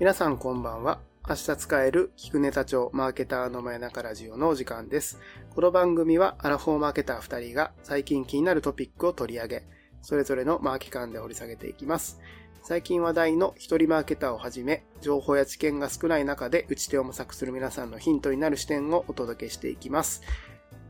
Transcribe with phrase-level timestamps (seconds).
[0.00, 0.98] 皆さんこんばんは。
[1.28, 5.20] 明日使える聞くネタ帳マーケターの真夜中ラジオのお時間です。
[5.54, 9.62] この番組はアラフォーマーケター2人が最近気になるトピックを取り上げ、
[10.00, 12.18] それぞれのマーケ観で掘り下げていきます。
[12.62, 20.22] 最近話題の一人マーケターをはじめ、情報や知見が少ない中で打ち手を模索する皆さんのヒントになる視点をお届けしていきます。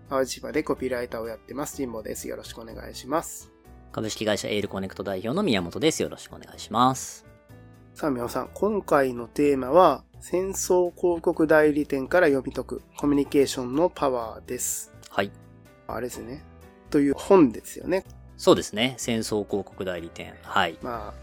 [0.09, 2.29] 淡路島でコピーライターをやってます、神保です。
[2.29, 3.51] よろしくお願いします。
[3.91, 6.01] 株式会社エールコネクト代表の宮本です。
[6.01, 7.29] よろしくお願いします。
[7.95, 14.93] さあ、みおさん、今回のテーマは、戦争広告代理店から読み解くコミュニケーションのパワーです。
[15.11, 15.31] はい。
[15.87, 16.43] あれですね。
[16.89, 18.05] という本ですよね。
[18.37, 18.95] そうですね。
[18.97, 20.35] 戦争広告代理店。
[20.43, 20.79] はい。
[20.83, 21.15] まあ、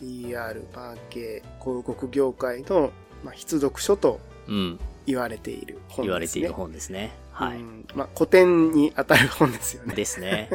[0.00, 2.90] PR、マーケ、広告業界の、
[3.22, 4.80] まあ、必読書とうん。
[5.06, 6.04] 言われている本ですね。
[6.04, 7.12] 言われている本ですね。
[7.32, 7.58] はい。
[7.58, 9.94] うんまあ、古典に当たる本ですよね。
[9.94, 10.48] ですね。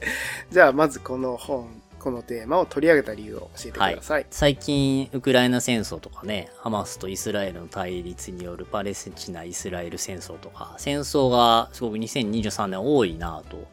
[0.50, 4.26] じゃあ、まずこの本、このテーマを取り上げた理由を教えてください。
[4.30, 13.68] 最近、ウクライナ戦争とかね、ハマスとイスラエルの対立によるパレスチナ・イスラエル戦争とか、戦争がすごく2023年多いなと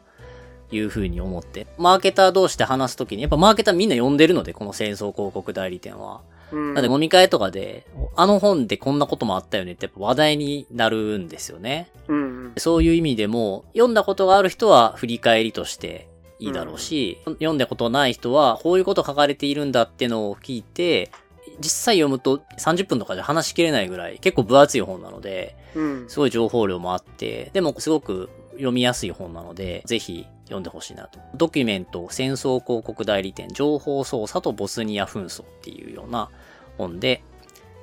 [0.75, 6.21] いうふうに思って、マーケター同士で話すときに、やっぱマーケターみんな読んでるので、この戦争広告代理店は。
[6.51, 7.85] うんだって飲み会とかで、
[8.15, 11.89] あの本でこんなこともあったよねってやっぱ話題になるんですよね。
[12.07, 16.07] うんうんそういう意味でも、読んだことがある人は振り返りとして
[16.39, 21.11] いいだろうし、読んだことない人は、こういうこと書かれているんだってのを聞いて、
[21.59, 31.19] 実際読むと30分とかじゃ話しきれないぐらい結構分厚い本なので、うんすごい情報量もあって、でもすごく読みやすい本なので、ぜひ読んでほしいなと。
[31.35, 36.29] ドキュメント、戦争広告代理店、情報操作とボスニア紛争っていうような
[36.77, 37.23] 本で、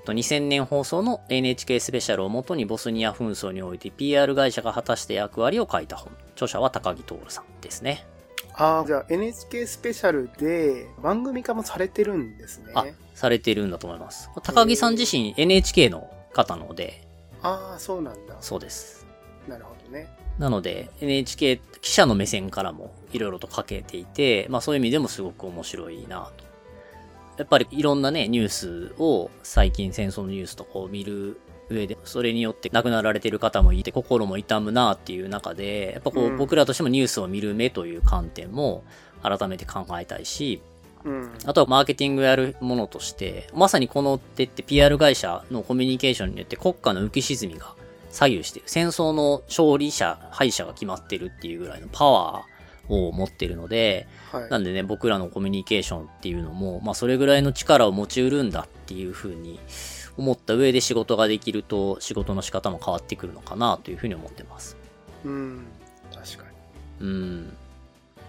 [0.04, 6.12] と2000年放送の NHK スペシャルをもとにボスニア紛争において PR 会社が果たした役割を書いた本。
[6.34, 8.06] 著者は高木徹さんですね。
[8.56, 12.72] ああ、じゃあ NHK スペシャルで番組化もされてるんですね。
[12.74, 14.30] あ、されてるんだと思います。
[14.42, 17.06] 高木さん自身 NHK の方なので、
[17.42, 18.36] ああ、そうなんだ。
[18.40, 19.06] そうです。
[19.48, 20.08] なるほどね。
[20.38, 26.44] なので、NHK 記者の目線からもいろいろと書けていて、まあそういう意味でもすごく面白いなと。
[27.36, 38.84] やっぱりいろんなね、ニュースを最近戦争のニュースとかを見る上で、それによって亡くなられてる方もいて、心も痛むなっていう中で、やっぱこう、うん僕らとしてもニュースを見る目という観点も
[39.22, 40.60] 改めて考えたいし、
[41.04, 41.30] うん。
[41.44, 47.74] あとはマーケティングやるものとして、まさにこの手って PR 会社のコミュニケーションによって国家の浮き沈みが
[48.10, 48.68] 左右している。
[48.68, 54.50] 戦争の勝利者、敗者が決まってるっていうぐらいのパワーを持ってるので、はい。
[54.50, 59.60] なんでね、僕らのコミュニケーションっていうのも、まあそれぐらいの力を持ちうるんだっていうふうに
[60.16, 64.76] 思った上で仕事ができると仕事の仕方も変わってくるのかなというふうに思ってます。
[65.24, 65.66] うん。
[66.12, 66.44] 確か
[67.00, 67.06] に。
[67.06, 67.56] うん。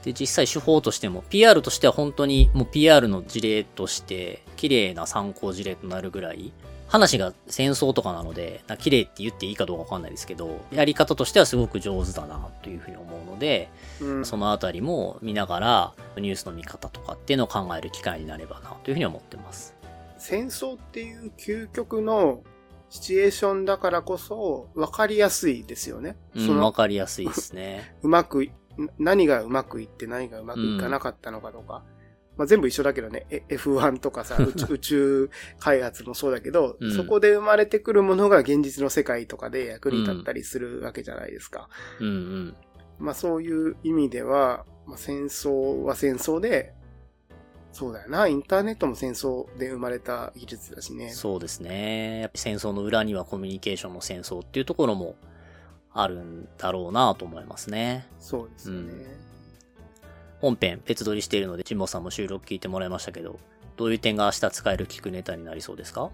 [0.03, 6.53] で、実際手法としても、PR としては本当にもう PR の事例として、綺麗な参考事例となるぐらい、
[6.87, 13.69] 話が戦争とかなので、な綺麗って言っていいかどうかわかんないですけど、やり方としてはすごく上手だなというふうに思うので、
[13.99, 14.25] うん。
[14.25, 19.74] そのあたりも見ながら、ニュースの見方とかっていうのを考える機会になればなというふうに思ってます。
[20.25, 22.43] 戦争っていう究極の
[22.89, 26.17] シチュエーションだからこそ分かりやすいですよね。
[26.33, 27.95] うん、わそのかりやすいですね。
[28.01, 28.51] うまくい、
[28.97, 31.83] 何がうまくいって何がうまくいかなかったのかとか。
[32.37, 41.69] まあ、全部一緒だけどね、え F1 とかさ、 宇宙宇宙開発もそうだけど、うんそこで生まれてくるものが現実の世界とかで役に立ったりするわけじゃないですか。
[41.99, 42.55] うんうん。
[42.97, 46.73] まあそういう意味では、まあ、戦争は戦争で、
[47.75, 51.11] そうだよな、インターネットも戦争で生まれた技術だしね。
[51.11, 52.21] そうですね。
[52.21, 55.15] やっぱ戦争の裏にはコミュニケーションの戦争っていうところも
[55.91, 58.07] あるんだろうなと思いますね。
[58.17, 58.93] そうですよね。
[60.39, 63.39] 本編別撮りしているので、ジンボさんも収録聞いてもらいましたけど、
[63.75, 66.11] どういう点が明日使える聞くネタになりそうですか？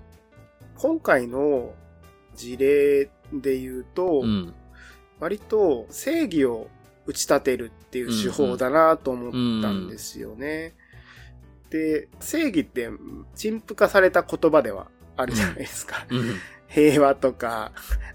[0.77, 1.75] 今回の
[2.35, 4.53] 事例で言うと、うん。
[5.19, 6.69] 割と正義を
[7.05, 10.73] 打ち立てるっていう手法だなと思ったんですよね。
[11.71, 12.89] で、正義って
[13.35, 14.87] 陳腐化された言葉では
[15.17, 16.05] あるじゃないですか。
[16.09, 16.35] うん。
[16.67, 17.71] 平和とか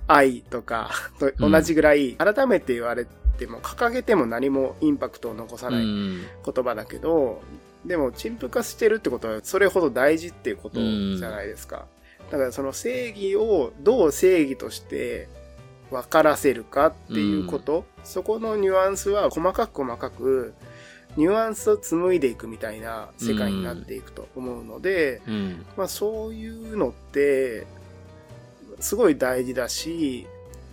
[0.06, 3.06] 愛とかと同じぐらい、改めて言われ
[3.38, 6.20] ても掲げても何もインパクトを残さうないん。
[6.44, 7.43] 言葉だけど、
[7.85, 11.87] でも陳腐化してるってことはそれほど大事っていうことじゃないですか。
[12.31, 15.29] だからその正義をどう正義として
[15.91, 20.55] 分からせるかっていうこと、そこのニュアンスは細かく細かく
[21.16, 25.66] ニュアンスを紡いでいくみたいな世界になっていくと思うので、うん。
[25.76, 27.66] まあそういうのって
[28.80, 30.26] すごい大事だし、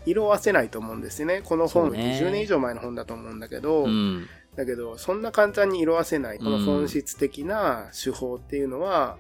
[0.06, 1.42] 色あせないと思うんですよね。
[1.44, 4.28] この本、そうね10年以上前の本だと思うんだけど、うん。
[4.56, 9.18] だけど、そんな簡単に色あせない、この本質的な手法っていうのは、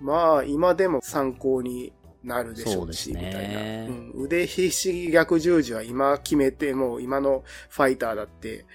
[0.00, 1.92] まあ、今でも参考に
[2.24, 3.60] なるでしょうし、そうねみたいな。
[3.60, 8.66] うん、腕ひしぎ逆十字は今決めて、もう今のファイターだって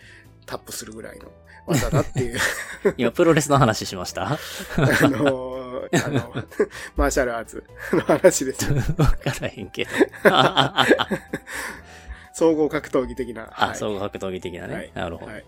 [0.45, 1.25] タップするぐらいの
[1.67, 2.39] 技だっていう、
[2.97, 4.23] 今、プロレスの話しました？
[4.27, 4.37] あ
[5.09, 6.33] の、あの、
[6.95, 8.75] マーシャルアーツの話ですよ。
[8.97, 9.91] わからへんけど。
[12.33, 13.49] 総合格闘技的な。
[13.55, 14.75] あ、はい総合格闘技的なね。
[14.75, 15.31] はいなるほど。
[15.31, 15.45] はい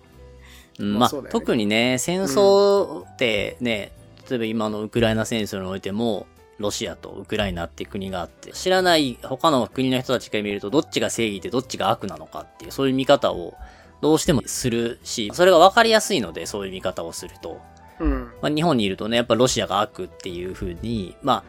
[0.79, 3.91] うんまあ、特にね、戦争ってね、
[4.29, 6.27] 例えば今のウクライナ戦争においても、
[6.59, 13.55] ロシアとウクライナっていう国があって、知らない他の国の人たちから見ると、どっちが正義でどっちが悪なのかっていう、そういう見方を
[14.01, 17.59] どうしてもするし、それが分かりやすいので、そういう見方をすると。
[17.99, 18.31] うん。
[18.41, 21.43] まあ、日本にいるとね、やっぱロシアが悪っていう風に、まあ、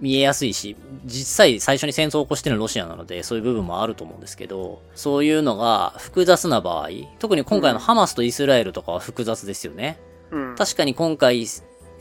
[0.00, 9.98] 見えやすいし、実際最初に戦争を起こしてるのはロシアなので、そういう部分もあると思うんですけど、そういうのが複雑な場合、特に今回のハマスとイスラエルとかは複雑ですよね。
[10.30, 10.54] うん。
[10.56, 11.46] 確かに今回、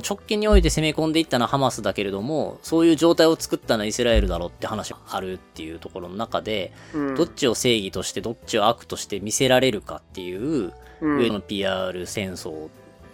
[0.01, 7.15] 直近において攻め込んでいったのはハマスだけれども、そういう状態を作ったのはイスラエルだろうって話があるっていうところの中で、うん。
[7.15, 11.17] どっちを正義としてどっちを悪として見せられるかっていう、うん。
[11.19, 12.69] 上の PR 戦争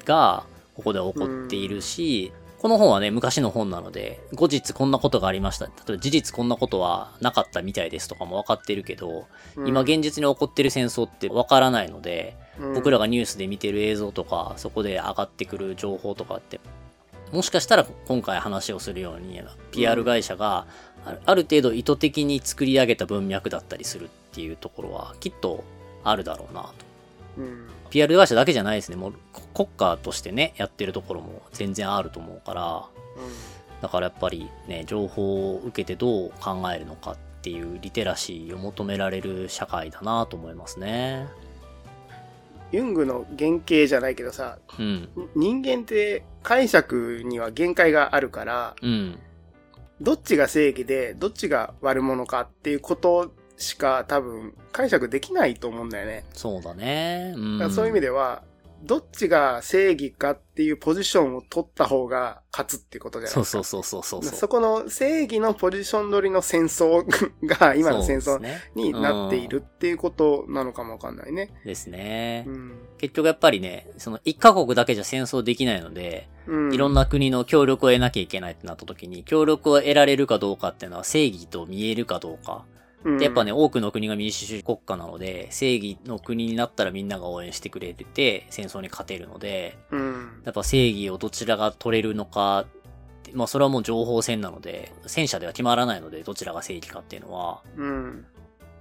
[0.05, 0.43] が
[0.75, 5.67] ここで起こっているし、この本はね、昔の本なので、後日こんなことがありました。
[5.67, 9.27] 例えば事実こんなことはなかったみたいですとかも分かってるけど、
[9.65, 12.35] 今現実に起こってる戦争って分からないので、
[12.73, 16.59] 僕らがニュースで見てる映像とか、そこで上がってくる情報とかって、
[17.31, 19.41] もしかしたら今回話をするように、
[19.71, 20.65] PR 会社が
[21.25, 25.63] ある程度意図的に作り上げた文脈だったりするっていうところはきっと
[26.03, 26.69] あるだろうなと。
[27.37, 27.67] うん。
[27.89, 28.95] PR 会社だけじゃないですね。
[28.95, 32.85] もうこ国家としてね、やってるところも全然あると思うから、
[33.81, 41.27] だからやっぱりね、情報を受けてどう考えるのかっていうリテラシーを求められる社会だなと思いますね。
[42.71, 45.09] ユングの原型じゃないけどさ、うん。
[45.35, 49.19] 人間って解釈には限界があるから、うん。
[50.01, 56.25] どっちが正義で、どっちが悪者かっていうことしか多分解釈できないと思うんだよね。
[56.33, 57.33] そうだね。
[57.35, 57.57] うん。
[57.59, 58.43] らそういう意味では、
[58.83, 63.63] どっちが正義かっていうポジションを取った方が勝つってことじゃないそうですか。
[63.63, 64.35] そうそうそうそう。
[64.35, 67.05] そこの正義のポジション取りの戦争
[67.45, 68.39] が今の戦争
[68.75, 71.51] になっているっていうことなのかもわかんないね。
[71.65, 72.51] ですねう。
[72.51, 72.79] ん。
[72.97, 76.73] 結局やっぱりね、その一カ国だけじゃ戦争できないので、うん。
[76.73, 82.65] いろんな国の協力を得なきゃいけないってなった時に、協力を得られるかどうかっていうのは正義と見えるかどうか。
[83.21, 90.41] やっぱね、多くの国が民主主義国家なので、正義の国になったらみんなが応援してくれてて、戦争に勝てるので、うん。
[90.43, 92.65] やっぱ正義をどちらが取れるのか
[93.33, 98.25] まあそれはもう情報戦なので、戦車では決まらないので、どちらが正義かっていうのは、うん。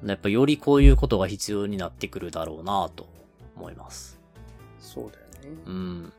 [0.04, 3.08] やっぱよりこういうことが必要になってくるだろうなと
[3.56, 4.20] 思います。
[4.80, 5.60] そうだよね。
[5.66, 6.12] うん。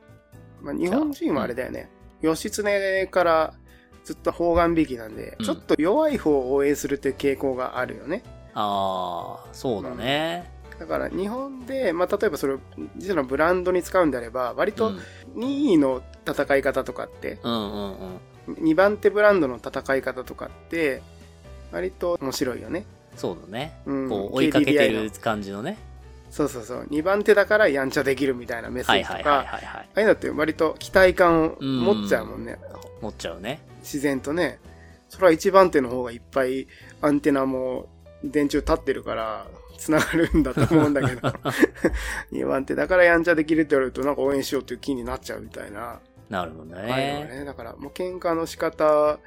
[0.61, 1.89] まあ、日本人はあれだよね。
[2.21, 3.53] 義経から
[4.09, 8.23] ずっと方眼引きなんで、うんちょっと弱い方を応援するっていう傾向があるよね。
[8.55, 10.51] ああ、そうだね。
[10.79, 12.59] だから日本で、まあ、例えばそれを
[12.97, 14.99] 実のブランドに使うんであれば、割とうん
[15.35, 17.93] 2位の戦い方とかって、うんうん
[18.47, 18.53] うん。
[18.55, 21.03] 2番手ブランドの戦い方とかって、
[21.71, 22.85] 割と面白いよね。
[23.15, 23.79] そうだね。
[23.85, 25.77] うんこう追いかけてる感じのね。
[26.29, 26.87] そうそうそう。
[26.91, 29.85] 2番手だからやんちゃできるみたいなメッセージとか、あ。
[29.95, 32.57] あいうのって割と期待感を持っちゃうもんね。
[33.01, 33.61] 持っちゃうね。
[33.79, 34.59] 自然とね。
[35.09, 36.67] それは1番手の方がいっぱい
[37.01, 37.89] アンテナも
[38.23, 41.21] 電柱立ってるから、繋がるんだと思うんだけど、
[42.31, 45.99] 2番手だからやんちゃできるって言われるとなんか応援しようっていう気になっちゃうみたいな。
[46.29, 47.27] なるほどね。
[47.31, 47.43] ね。
[47.45, 49.17] だからもう喧嘩の仕方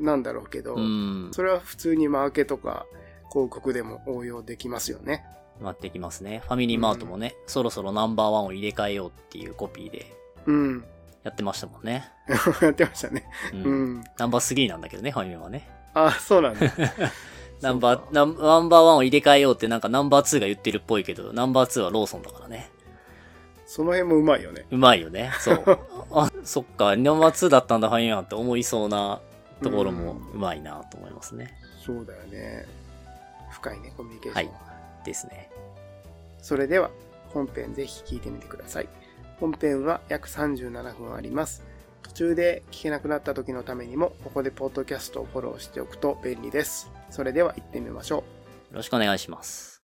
[0.00, 1.30] なんだろうけど、うん。
[1.32, 2.86] それは普通にマーケとか
[3.30, 5.24] 広告でも応用できますよね。
[5.60, 6.42] なってきますね。
[6.46, 10.14] ファミリーマートもね、そろそろナンバーワンを入れ替えようっていうコピーで
[10.46, 10.84] うん。
[11.24, 12.10] やってましたもんね。
[12.62, 13.24] やってましたね。
[13.52, 13.62] うん。
[13.62, 14.04] うん。
[14.18, 15.68] ナンバー3なんだけどね、ファミリーはね。
[15.94, 16.66] あ、そうなんだ。
[17.60, 18.34] ナンバー、ナン
[18.68, 22.70] バーワンを入れ替えようってなんかナンバー2が言ってるっぽいけど、ナンバー2はローソンだからね。
[23.66, 24.64] その辺もうまいよね。
[24.70, 25.30] うまいよね。
[25.40, 25.78] そう。
[26.12, 29.20] あ、そっか、ナンバー2だったんだ、ファミリーマンって思いそうな
[29.62, 31.52] ところもうまいなと思いますね。
[31.84, 32.66] そうだよね。
[33.50, 34.68] 深いね、コミュニケーションは。
[35.04, 35.47] ですね。
[36.48, 36.90] それでは、
[37.28, 38.88] 本編ぜひ聞いてみてください。
[39.38, 41.62] 本編は約37分あります。
[42.02, 46.90] 途中で聞けなくなった時のためにも、ここでポッドキャストをフォローしておくと便利です。
[47.10, 48.24] それでは行ってみましょ
[48.70, 48.72] う。
[48.72, 49.82] よろしくお願いします。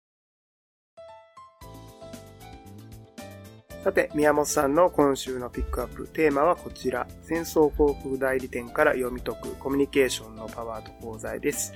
[3.83, 7.09] さて、宮本さんの今週のピックアップテーマはこちら。
[7.23, 11.73] 戦争広告代理店から読み解くコミュニケーションのパワーと功罪です。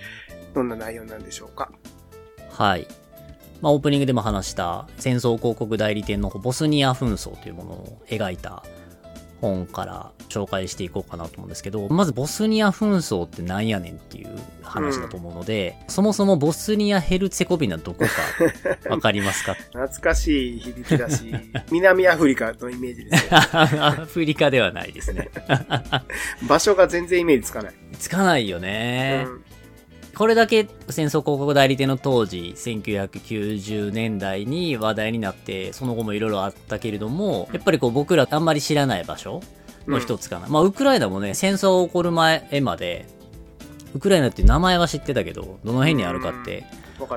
[0.55, 1.73] どんな内容なんでしょうか？
[2.51, 2.87] はい。
[3.63, 8.63] まあ、オープニングでも話した戦争広告代理店のボスニア紛争というものを描いた
[9.41, 14.29] 本から紹介していこうかなと思うんですけど、まずボスニア紛争ってなんやねんっていう
[14.63, 19.53] 話だと思うので、そもそもボスニア・ヘルツェコビナどこかわかりますか？
[19.73, 21.35] 懐かしい響きだし、
[21.71, 23.31] 南アフリカのイメージですよ。
[23.85, 25.29] アフリカではないですね。
[26.49, 27.75] 場所が全然イメージつかない。
[27.99, 29.25] つかないよね。
[29.27, 29.45] うん
[30.17, 39.43] これだけ戦争広告代理店の当時、1990年代に話題になって、その後もいろいろあったけれども、やっぱりこう僕らあんまり知らない場所
[39.87, 40.49] の一つかな。
[40.49, 43.05] まあ、ウクライナもね、戦争が起こる前まで、
[43.95, 46.65] ウクライナって名前は知ってたけど、どの辺にあるかって、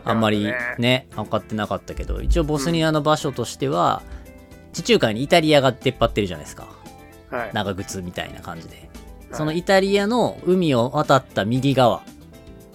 [0.03, 4.01] あんまりね、分かってなかったけど、一応ボスニアの場所としては、
[4.73, 6.67] 地中海にイタリアが出っ張ってるじゃないですか。
[7.31, 7.51] はい。
[7.53, 8.89] 長靴みたいな感じで。
[9.31, 12.01] そのイタリアの海を渡った右側。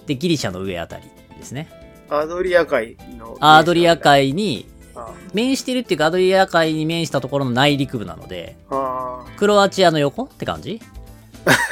[0.05, 1.03] で、ギリシャの上あたり
[1.37, 1.69] ですね。
[2.09, 3.37] アドリア海の。
[3.39, 10.23] アドリア海にあ面してるっていうか、アドリア海に面したところの内陸部なので、あクロアチアの横？
[10.23, 10.79] って感じ？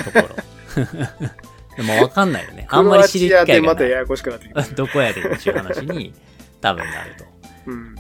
[0.06, 0.36] ところ。
[1.76, 2.68] でもわかんないよね。
[2.70, 3.62] あんまり知る機い。
[3.62, 4.62] またややこしくなってきた。
[4.76, 6.14] どこやでっていう話に
[6.62, 7.26] 多分なると。
[7.68, 7.96] うん。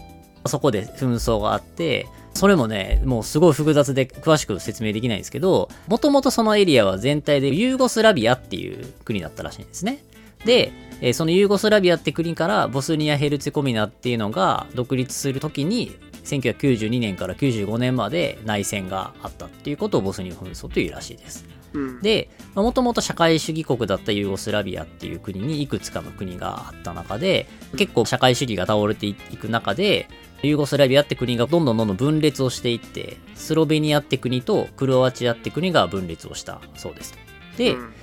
[0.46, 10.04] そこで紛争があって、それもね、もうすごい複雑で詳しく説明できないんですけど、もともとそのエリアは全体でユーゴスラビアっていう国だったらしいんですね。
[10.46, 10.72] で、
[11.02, 21.46] えーそのユーゴスラビアって国からボスニア・ヘルツェコミナっていうのが独立するときに、1992年から95年まで内戦があったっていうことをボスニア紛争というらしいです。
[21.74, 22.02] うん。
[22.02, 30.08] で、もともと社会主義国だったユーゴスラビアっていう国にいくつかの国があった中で、結構社会主義が倒れていく中で、
[30.42, 37.18] ユーゴスラビアって国がどんどんどんどん分裂をしていって、スロベニアって国とクロアチアって国が分裂をしたそうです。
[37.58, 37.94] で、うん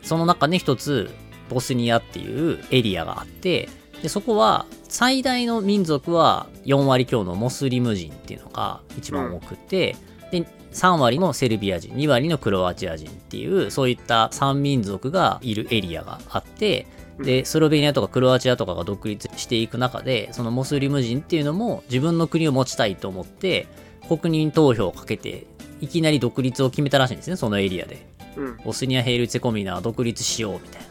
[0.00, 1.10] その中に一つ、
[1.48, 3.68] ボスニアっていうエリアがあって、
[4.02, 9.96] で、そこは最大の民族は4割強のモスリム人っていうのが一番多くて、
[10.30, 16.86] で、3割のセルビア人、2割のクロアチア人っていう、そういった3民族がいるエリアがあって、
[17.18, 23.66] で、スロベニアとかクロアチアとかが独立していく中で、そのモスリム人っていうのも自分の国を持ちたいと思って、
[24.06, 25.46] 国民投票をかけて、
[25.80, 28.06] いきなり独立を決めたらしいんですね、そのエリアで。
[28.36, 28.56] うん。
[28.64, 30.87] ボスニア・ヘルツェコミナは独立しようみたいな。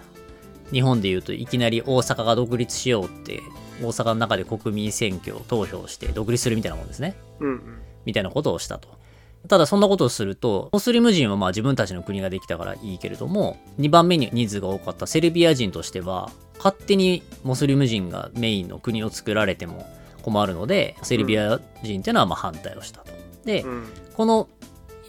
[0.72, 3.42] 日本で言うといきなり大阪が独立しようって、
[3.82, 7.16] 大阪の中で国民選挙を投票して独立するみたいなもんですね。
[7.40, 7.50] うん。
[7.50, 7.62] うん。
[8.06, 8.98] みたいなことをしたと。
[9.48, 19.88] ただそんなことをすると、モスリム人はまあ自分たちの国ができたからいいけれども、2番目に人数が多かったセルビア人としては、勝手にモスリム人がメインの国を作られても
[20.24, 23.12] 困るので、セルビア人っていうのはまあ反対をしたと。
[23.46, 23.84] で、うん。
[24.16, 24.50] この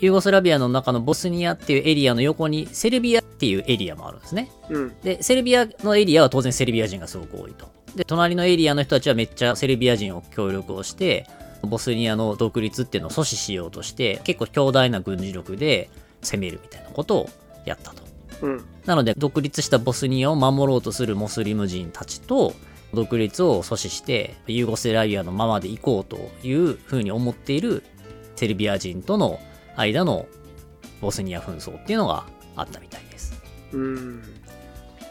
[0.00, 4.50] ユーゴスラビアの中のボスニアっていうエリアの横にセルビアっていうエリアもあるんですね。
[4.70, 4.96] うん。
[5.02, 7.68] で、セルビアのエリアは当然セルビア人がすごく多いと。
[7.96, 11.26] で、隣のエリアの人たちはめっちゃセルビア人を協力をして、
[11.62, 15.90] ボスニアの独立っていうのを阻止しようとして、結構強大な軍事力で
[16.22, 17.30] 攻めるみたいなことを
[17.64, 18.02] やったと。
[18.42, 18.64] うん。
[18.86, 22.54] なので、独立したボスニアを守ろうとするモスリム人たちと、
[22.94, 27.82] 独立を阻止して、ユーゴスラビアのままで行こうというふうに思っている
[28.36, 29.40] セルビア人との
[29.78, 30.26] 間の
[31.00, 32.24] ボスニア紛争っていうのが
[32.56, 33.40] あったみたいです。
[33.72, 34.22] うん。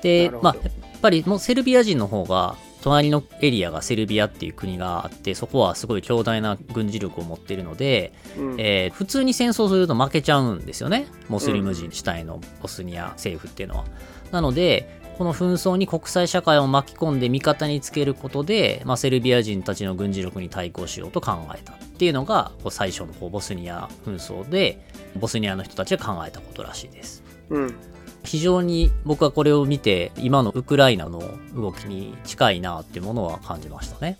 [0.02, 8.56] でまあ、やっぱりもうセルビア人の方が、隣のエリアがセルビアっていう国があって、そこはすごい強大な軍事力を持っているので、うん。
[8.60, 11.08] えー普通に戦争すると負けちゃうんですよね。
[11.30, 13.86] モスリム人主体のボスニア政府っていうのは。
[14.32, 24.80] なので、この紛争に国際社会を巻き込んで味方につけることで、まあ、セルビア人たちの軍事力に対抗しようと考えたっていうのが、こう最初のボスニア紛争で、
[25.20, 27.24] ボスニアの人たちが考えたことらしいです。
[27.50, 27.76] うん。
[28.24, 31.24] 非常に僕はこれを見て、今のウクライナの
[31.56, 34.18] 動きに近いなっていうものは感じましたね。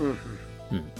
[0.00, 0.06] うん。
[0.06, 0.90] うん。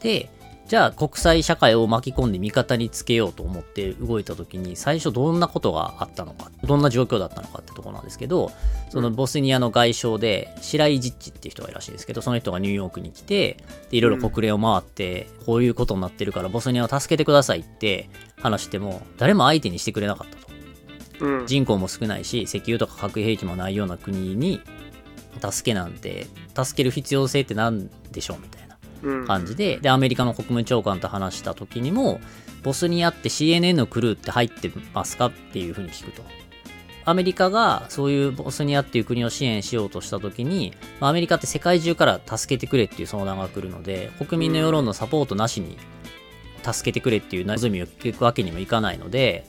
[0.00, 0.30] で、
[0.68, 8.52] じゃあ国際社会を巻き込んで味方につけようと思って動いた時に最初どんなことがあったのか、どんな状況だったのかってところなんですけど、
[8.90, 13.56] そのボスニアの外相で白井ジッチっていう人がいるらしいんですけど、その人がニューヨークに来て、
[13.90, 21.24] でいろいろ国連を回って、こういうことになってるからボスニアを助けてくださいって話しても、誰も相手にしてくれなかったと。
[21.24, 21.46] うん。
[21.46, 24.60] 人口も少ないし、石油とか核兵器もないような国に、
[25.40, 28.57] 助けなんて、助ける必要性って何でしょうみたいな。
[29.26, 32.20] 感じで、で、アメリカの国務長官と話した時にも、
[32.62, 36.22] ボスニアって CNN のクルーって入ってますかっていうふうに聞くと。
[37.04, 45.78] アメリカがそういうボスニアっていう国を支援しようとした時に、アメリカって世界中から助けてくれっていう相談が来るので、国民の世論のサポートなしに
[46.62, 49.46] 助けてくれっていう望みを聞くわけにもいかないので、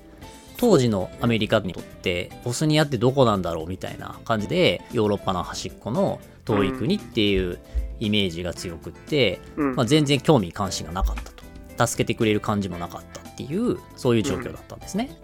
[0.56, 7.60] 当時のアメリカにとって、ボスニアってどこなんだろうみたいな感じで、ヨーロッパの端っこの遠い国っていう
[8.00, 9.76] イメージが強くって、うん。
[9.76, 11.32] まあ、全然興味関心がなかった
[11.78, 11.88] と。
[11.88, 15.18] 助けてくれる感じもなかったっていう、そういう状況だったんですね。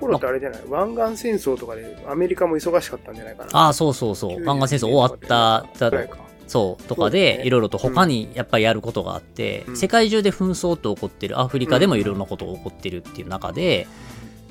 [0.00, 0.62] 頃ってあれじゃない？
[0.68, 3.50] 湾岸戦争とかでアメリカも忙しかったんじゃないかな。
[3.52, 4.44] ああ、そうそうそう。
[4.44, 6.18] 湾岸戦争終わった、ぐらいか
[6.48, 13.86] そう、とかでいろいろと他にやっぱりやることがあって、うん世界中で紛争って起こってる、アフリカでもいろんなことが起こってるっていう中で、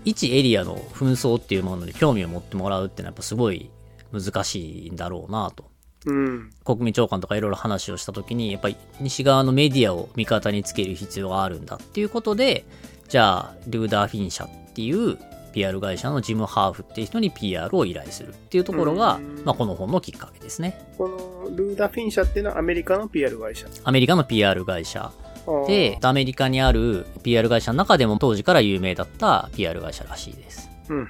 [0.06, 3.70] 一エリアの紛争っていうものに興味を持ってもらうっていうのはやっぱすごい
[4.14, 5.66] 難しいんだろうなと。
[6.06, 6.50] うん。
[6.64, 12.66] 国民長官とかいろいろ話をした時に、やっぱり西側のメディアを味方につける必要があるんだっていうことで、
[13.08, 15.18] じゃあ、ルーダー・フィン社っていう
[15.54, 20.84] PR 会社のジム・ハーフっていう人に PR を依頼するっていうところが、うんまあ、この本のきっかけですね。
[20.98, 23.68] このルーダ・フィン社っていうのはアメリカの PR 会社？
[23.84, 25.12] アメリカの PR 会社
[25.68, 30.70] で、アメリカにある PR 会社の中でも当時から有名だった PR 会社らしいです。
[30.90, 31.10] うんうん。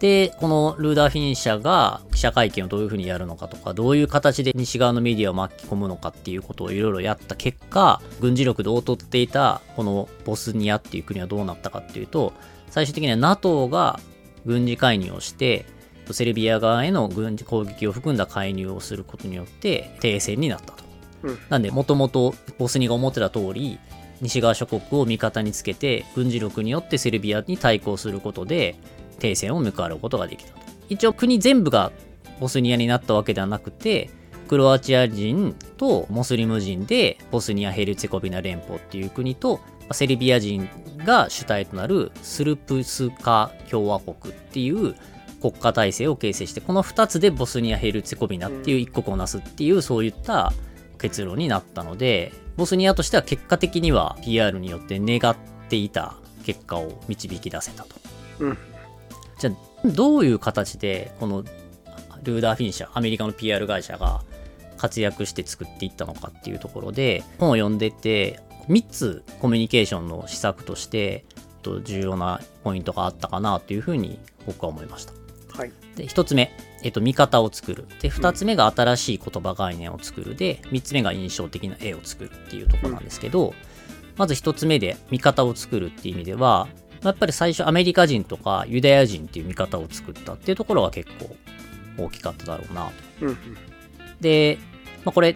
[0.00, 12.32] で、このルーダー・フィン社が記者会見をどういうふうにやるのかとか、どういう形で西側のメディアを巻き込むのかっていうことをいろいろやった結果、軍事力で劣っていたこのボスニアっていう国はどうなったかっていうと、
[12.70, 13.98] 最終的には NATO が
[14.46, 15.66] 軍事介入をして、
[16.12, 20.84] セルビア側への軍事攻撃を含んだ介入をすることによって停戦になったと。
[21.24, 23.80] うんなんで、もともとボスニアが思ってた通り、
[24.20, 28.76] 西側諸国を味方につけて、軍事力によってセルビアに対抗することで、
[29.18, 30.58] 停戦を迎えることができたと。
[30.88, 31.92] 一応国全部が
[32.40, 34.10] ボスニアになったわけではなくて、
[34.48, 39.60] クロアチア人とモスリム人でボスニア・ヘルツェコビナ連邦っていう国と、
[39.92, 44.94] セルビア人が主体となるスルプスカ共和国っていう
[45.40, 50.52] 国家体制を形成して、この2つでボスニア・ヘルツェコビナっていう一国をなすっていう、そういった
[50.98, 55.36] 結論になったので、ボスニアとしては結果的には PR によって願っ
[55.68, 57.96] ていた結果を導き出せたと。
[58.40, 58.58] うん。
[59.38, 61.44] じゃあ、どういう形で、この
[62.22, 64.22] ルーダー・フィン社、アメリカの PR 会社が
[64.76, 71.24] 活躍して作っていったのかっていうところで、本を読んでて、3つコミュニケーションの施策として、
[71.62, 75.12] と重要なポイントがあったかなというふうに僕は思いました。
[75.56, 75.72] はい。
[75.96, 77.86] で、1つ目、えっと、見方を作る。
[78.00, 80.34] で、2つ目が新しい言葉概念を作る。
[80.36, 83.54] で、3つ目が印象的な絵を作るっていうところなんですけど、
[84.16, 86.68] まず1つ目で見方を作るっていう意味では、
[87.02, 91.36] やっぱり最初アメリカ人とかユダヤ人っていう見方を作ったっていうところが結構
[91.98, 92.92] 大きかっただろうなと。
[93.22, 93.38] うんうん。
[94.20, 94.58] で、
[95.04, 95.34] まあ、これ、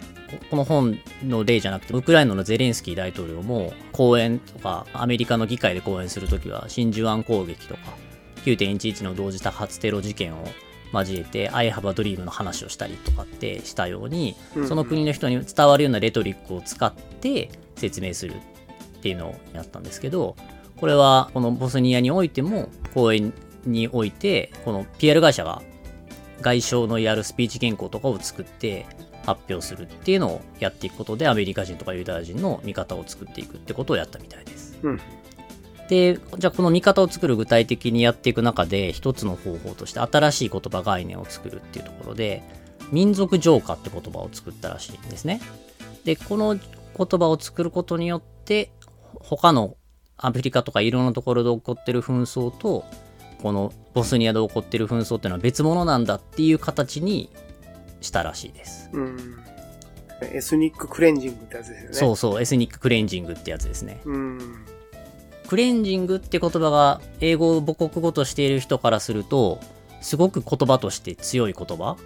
[0.49, 7.81] この本の例じゃなくて、ウクライナのゼレンスキー大統領も講演とか、アメリカの議会で講演するときは、真珠湾攻撃とか、
[8.45, 10.45] 9.11の同時多発テロ事件を
[10.93, 20.35] 交えて、I have a dream の話をしたりとかってしたように、うんその国の人に伝わるようなレトリックを使って説明するっていうのをやったんですけど、
[20.83, 23.31] これはこのボスニアにおいても、講演
[23.65, 25.61] において、この PR 会社が
[26.41, 28.85] 外相のやるスピーチ原稿とかを作って
[29.25, 34.77] 発表するっていうのをやっていくことでアメリカ人とかユダヤ人の見方を作っていくってことをやったみたいです。
[34.83, 34.99] うん。
[35.87, 42.43] で、じゃあこの見方を作る具体的にやっていく中で一つの方法として新しい言葉概念を作るっていうところで
[42.91, 45.39] 民族浄化って言葉を作ったらしいんですね。
[46.03, 48.69] で、この言葉を作ることによって
[49.21, 49.77] 他の
[50.17, 52.85] アフリカとかいろんなところで起こってる紛争と
[53.41, 57.29] このボスニアで起こってる紛争っていうのは別物なんだっていう形に
[58.01, 58.89] したらしいです。
[58.93, 59.43] うん。
[60.31, 61.95] エスニッククレンジングってやつですよね。
[61.95, 63.99] そうそう、エスニッククレンジングってやつですね。
[64.05, 64.11] う。
[64.11, 64.65] うん。
[65.47, 69.59] クレンジングって言葉が英語を母国語としている人からすると、
[70.01, 71.97] すごく言葉として強い言葉。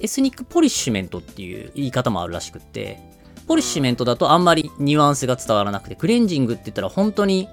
[0.00, 3.00] エスニックポリッシュメントっていう言い方もあるらしくって、
[3.46, 7.48] ポリッシュメントだとあんまりニュアンスが伝わらなくて、クレンジングって言ったら本当に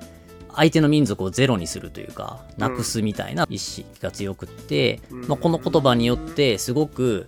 [0.54, 7.28] 相手の民族をゼロにするというか、なくすみたいな意識が強くって、うんまあ、この言葉によってすごく、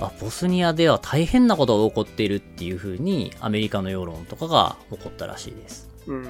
[0.00, 5.90] あ、ボスニアでは大変なことが起こっているっていう風にアメリカの世論とかが起こったらしいです。
[6.06, 6.24] うん。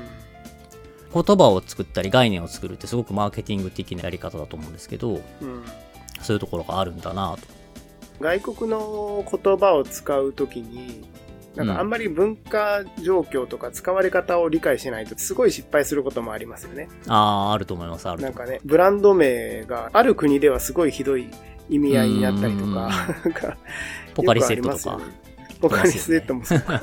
[1.15, 5.21] 言葉を作ったり概念を作るってすごくマーケティング的なやり方だと思うんですけど、うん。
[6.23, 7.63] そういうところがあるんだなと。
[8.21, 11.05] 外国の言葉を使うときに、
[11.57, 16.89] なんかあんまり文化状況とか使われ方を理解しないとすごい失敗することもありますよね。
[17.09, 18.23] ああ、あると思います、ある。
[18.23, 21.29] なんかね、ブランド名がある国ではすごいひどい
[21.69, 22.91] 意味合いになったりとか、
[24.15, 25.01] ポカリセットとか。
[25.61, 26.83] ポカリセットもそうか。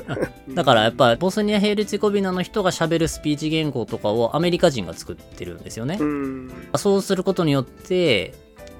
[0.53, 6.03] だからやっぱボスニア・ヘルツェゴビナの人が喋るスピーチ言語とかをアメリカ人が作ってるんですよねう。
[6.05, 6.51] ん。
[6.77, 8.33] そうすることによって、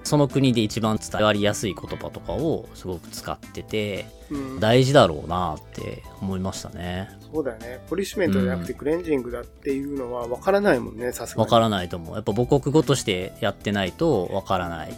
[0.10, 7.12] その国で一番伝わりやすい言葉とかをすごく使ってて、うん、大事だろうなって思いましたね。
[7.32, 7.80] そうだよね。
[7.88, 11.46] ポリッシュメントじゃなくてクレンジングだっていうのは分からないもんね、さすがに。
[11.46, 12.16] わからないと思う。
[12.16, 14.98] やっぱ母国語としてやってないとわからない。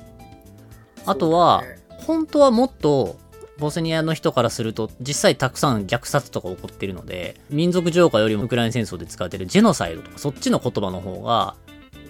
[1.06, 3.17] あとは本当はもっと
[3.60, 11.56] ボスニアの人からすると、実際たくさん虐殺とか起こってるので、民族浄化よりもウクライナ戦争で使われてるジェノサイドとか、そっちの言葉の方が、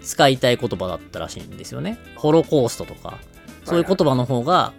[0.02, 1.98] 使いたい言葉だったらしいんですよね。
[2.16, 3.20] ホロコーストとか、
[3.64, 4.74] そういう言葉の方が、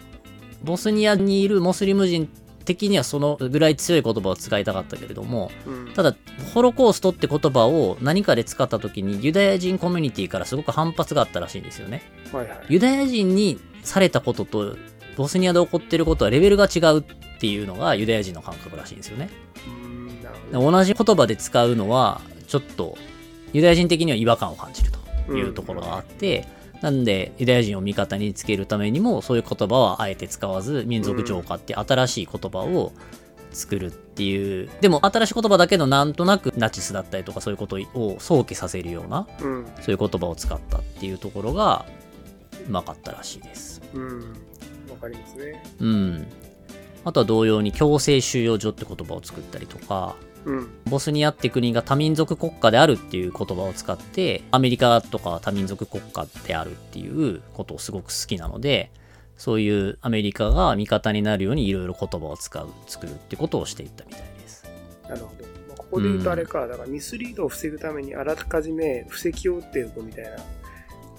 [0.63, 2.29] ボスニアにいるモスリム人
[2.65, 6.15] 的にはそのぐらい強い言葉を使いたかったけれども、うんただ、
[6.55, 12.03] ホロコーストって言葉を何かで使った時にユダヤ人コミュニティからすごく反発があったらしいんですよね。
[12.33, 12.61] はいはい。
[12.69, 14.77] ユダヤ人にされたことと
[15.17, 17.03] ボスニアで起こってることはレベルが違うっ
[17.41, 19.31] ていうのがユダヤ人の感覚らしいんですよね。
[20.53, 22.97] 同じ言葉で使うのはちょっと
[23.53, 26.47] ユダヤ人的には違和感を感じるというところがあって、
[26.83, 32.93] なんでユダヤ人を味方につけるためにもそういう言葉はあえて使わず民族浄化って新しい言葉を
[33.53, 39.67] 作るっていうでも新しい言葉だけどなんとなくナチスだったりとかそういうことを想起させるようなうん。
[39.81, 41.87] そういう言葉を使ったっていうところが
[42.67, 43.81] うまかったらしいです。
[43.95, 44.19] うん。
[44.91, 45.63] わかりますね。
[45.81, 46.27] うん。
[47.05, 50.69] あとは同様に強制収容所って言葉を作ったりとか、うん。
[50.87, 58.91] ボスニアって国が多民族国家であるっていう言葉を使って、アメリカとかは多民族国家であるっていうことをすごく好きなので、
[59.37, 64.65] そういうアメリカが味方になるようにいろいろ言葉を使う、作るってことをしていったみたいです。
[65.09, 65.45] なるほど。
[65.69, 70.37] まあここで言うとあれか、だからミスリードを防ぐためにあらかじめ布石を打っておくみたいな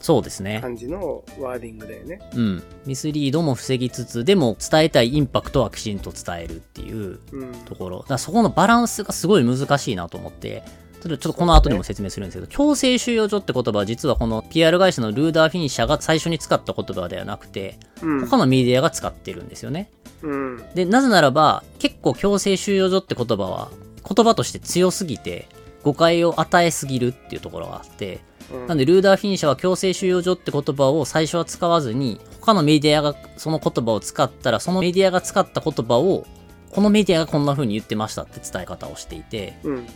[0.04, 0.60] そうですね。
[0.60, 2.20] 感じのワーディングだよね。
[2.36, 2.64] うん。
[2.86, 7.54] ミスリードも防ぎつつ、でも伝えたいインパクトはきちんと伝えるっていううん。
[7.64, 8.00] ところ。
[8.00, 10.62] だからそこのバランスがすごい難しいなと思って、
[11.02, 18.28] ちょっとこの後でも説明するんですけど、強制収容所って言葉は実はこの PR 会社のルーダー・フィンシャーが最初に使った言葉ではなくて、うん。
[18.28, 19.90] 他のメディアが使ってるんですよね。
[20.22, 20.64] うん。
[20.76, 23.70] で、なぜならば、結構強制収容所って言葉は、
[24.06, 25.48] 言葉として強すぎて、
[25.84, 28.20] 誤解を与えすぎるっていうところがあって、うん
[28.68, 36.26] なんで、ルーダー・フィンシャーは強制収容所って言葉を最初は使わずに、他のメディアがその言葉を使ったら、そのメディアが使った言葉を、
[36.72, 39.88] このメディアがこんな風に言ってましたって伝え方をしていて、うん。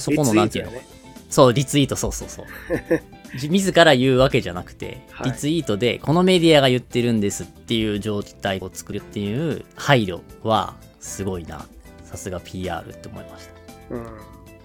[0.00, 0.86] そこのなんていうの、ね。
[1.30, 2.46] そう、リツイート、そうそうそう。
[3.38, 11.66] じ自ら言うわけじゃなくて、はいリツイートで、このメディアが言ってるんですっていう状態を作るっていう配慮は、すごいな。
[12.04, 13.94] さすが PR って思いました。
[13.94, 14.04] うん。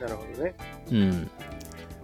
[0.02, 0.54] なるほどね。
[0.92, 1.30] うん。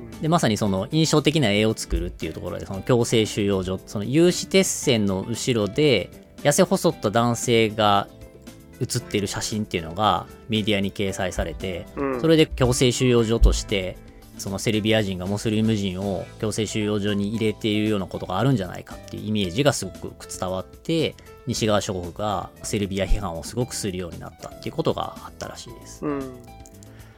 [0.03, 6.09] うんで、まさにその印象的な絵を作るっていうところで、その強制収容所、その有刺鉄線の後ろで、
[6.43, 8.07] 痩せ細った男性が
[8.79, 12.21] 写っている写真っていうのがメディアに掲載されて、うん。
[12.21, 13.97] それで強制収容所として、
[14.37, 21.15] そのセルビア人がムスリム人を強制収容所に入れているようなことがあるんじゃないかっていうイメージがすごく伝わって、
[21.47, 26.05] 西側諸国がセルビア批判をすごくするようになったっていうことがあったらしいです。
[26.05, 26.21] うん。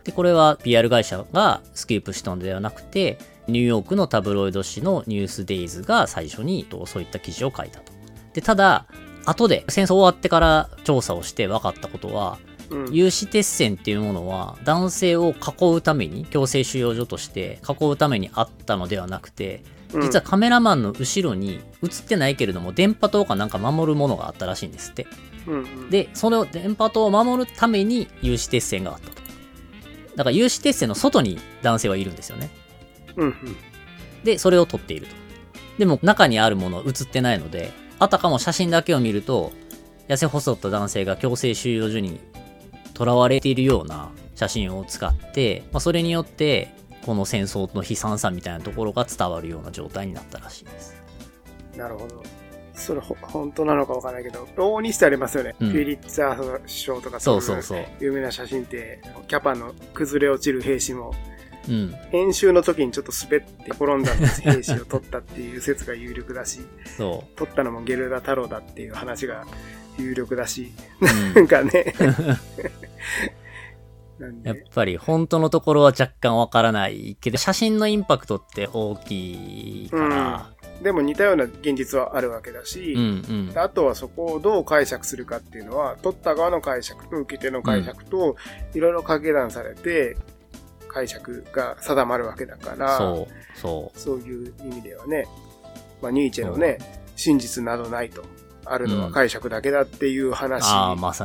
[0.05, 7.91] で、これは PR 会社がスキープしたのではなくて、ニューヨークのタブロイド紙のニュースデイズが最初にとそういった記事を書いたと。
[8.33, 8.85] で、ただ、
[9.25, 12.37] 後で戦争終わってから調査をして分かったことは、
[12.69, 12.93] うん。
[12.93, 19.63] 有刺鉄線っていうものは男性を囲うために強制収容所として囲うためにあったのではなくて
[19.93, 25.05] うん実はカメラマンの後ろに映ってないけれども電波塔かなんか守るものがあったらしいんですって
[25.45, 25.89] うんうん。
[25.89, 29.24] でその電波塔を守るために有刺鉄線があったと
[30.15, 32.49] だから有刺鉄線の外に男性はいるんですよね
[33.15, 33.35] うんうん。
[34.23, 35.15] でそれを撮っていると
[35.77, 39.51] でも中にあるものは映ってないのであたかも写真だけを見ると
[40.07, 42.19] 痩せ細った男性が強制収容所に
[42.97, 46.73] 囚われているような写真を使って、まあ、それによって
[47.05, 50.95] この戦争の悲惨さみたいなところが伝わるような状態になったらしいです。
[51.77, 52.23] なるほど。
[52.75, 55.55] それほ本当なのかわからないけど、往々にしてありますよね。
[55.59, 57.85] うんフィリッツァー首相とかそうそうそう。
[57.99, 61.13] 有名な写真って、キャパの崩れ落ちる兵士も、
[61.67, 61.95] うん。
[62.11, 66.59] 編集の時にちょっと滑って転んだ兵士を取ったっていう説が有力だし、
[66.97, 69.45] そ取ったのもゲルダ太郎だっていう話が
[69.97, 71.05] 有力だし、う。
[71.05, 71.93] なうんんかね。
[74.19, 83.57] なんやっで、ぱり本当のところは若干わからないけど、写真のインパクトって大きいから、でも似たような現実はあるわけだし、うん、うん。
[83.57, 88.35] あとはそこをどう解釈するかっていうのは、取った側の解釈と受け手の解釈と、
[88.73, 90.17] いろいろ掛け算されて、
[90.87, 93.99] 解釈が定まるわけだから、そう、そう。
[93.99, 95.25] そういう意味ではね、
[96.01, 96.77] まあ、ニーチェのね、
[97.15, 98.23] 真実などないと、
[98.65, 100.65] あるのは解釈だけだっていう話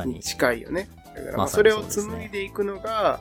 [0.05, 0.19] にに。
[0.21, 0.89] 近いよね。
[1.15, 3.19] だからまあそれを紡いでいくのが、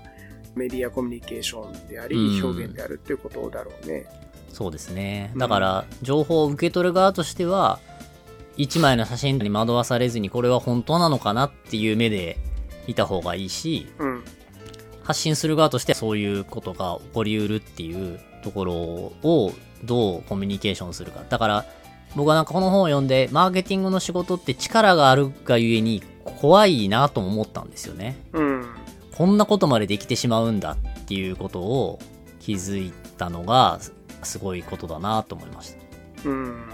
[0.54, 4.06] メディアコミュニケーションであり、うん表現であるっていうことだろうね。
[4.52, 5.30] そうですね。
[5.34, 7.78] うんだから、情報を受け取る側としては、
[8.56, 12.38] 一枚の写真に惑わされずに、これは本当なのかなっていう目で
[12.86, 14.24] 見た方がいいし、うん。
[15.02, 21.22] 発信する側としてそういうことが起こりうるっていうところをどうコミュニケーションするか。
[21.28, 21.64] だから、
[22.16, 26.02] 僕はなんかこの本を読んで、マーケティングの仕事って力があるがゆえに、
[26.40, 28.18] 怖いなとも思ったんですよね。
[28.32, 28.66] うん。
[29.16, 31.98] こんなことまでできてしまうんだっていうことを
[32.40, 33.78] 気づいたのが
[34.22, 35.74] すごいことだなと思いまし
[36.22, 36.28] た。
[36.28, 36.64] うん。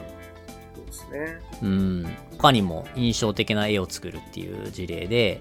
[0.74, 1.40] そうですね。
[1.62, 2.16] うん。
[2.32, 5.40] 他にも印象的な絵を作るっていう事例で、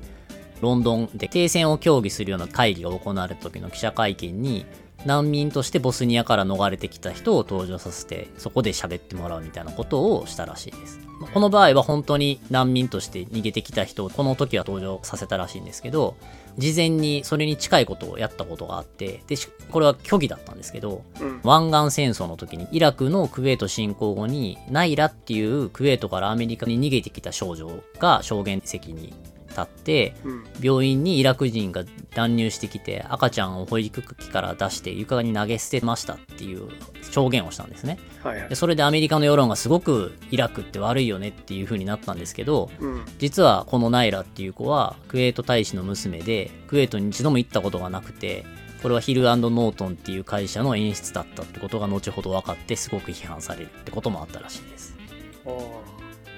[0.61, 4.65] ロンドンで停戦を協議するような会議が行われた時の記者会見に、
[5.05, 10.99] 難民としてボスニアから逃れてきた人を登場させて、そこで喋ってもらうみたいなことをしたらしいです。
[11.33, 16.15] この場合は本当に難民として逃げてきた人をこの時は登場させたらしいんですけど、
[16.57, 21.41] 事前にそれに近いことをやったことがあって、で、しこれは虚偽だったんですけど、うん。
[21.43, 29.13] 湾岸戦争の時にイラクのクウェート侵攻後にナイラっていうクウェートからアメリカに逃げてきた少女が証言席に
[29.55, 30.43] 立ってうん。
[30.61, 31.83] 病院にイラク人が
[32.15, 36.69] 乱入してきて赤ちゃんを保育器から出して床に投げ捨てましたっていう
[37.11, 38.55] 証言をしたんですねはいはいで。
[38.55, 43.05] それでアメリカの世論がすごくイラクって悪いよねっていう風になったんですけどうん。
[43.19, 48.45] 実はこのナイラっていう子はクウェート大使の娘でクウェートに一度も行ったことがなくて
[48.81, 54.95] これはヒルノートンっていう会社の演出だったってことが後ほど分かってすごく批判されるってこともあったらしいです。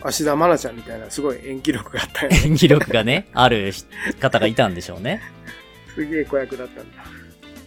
[0.01, 2.41] 芦田愛菜ちゃんみたいなすごい演技力があったよね。
[2.45, 3.73] 演技力がね、ある
[4.19, 5.21] 方がいたんでしょうね。
[5.95, 7.03] すげえ子役だったんだ。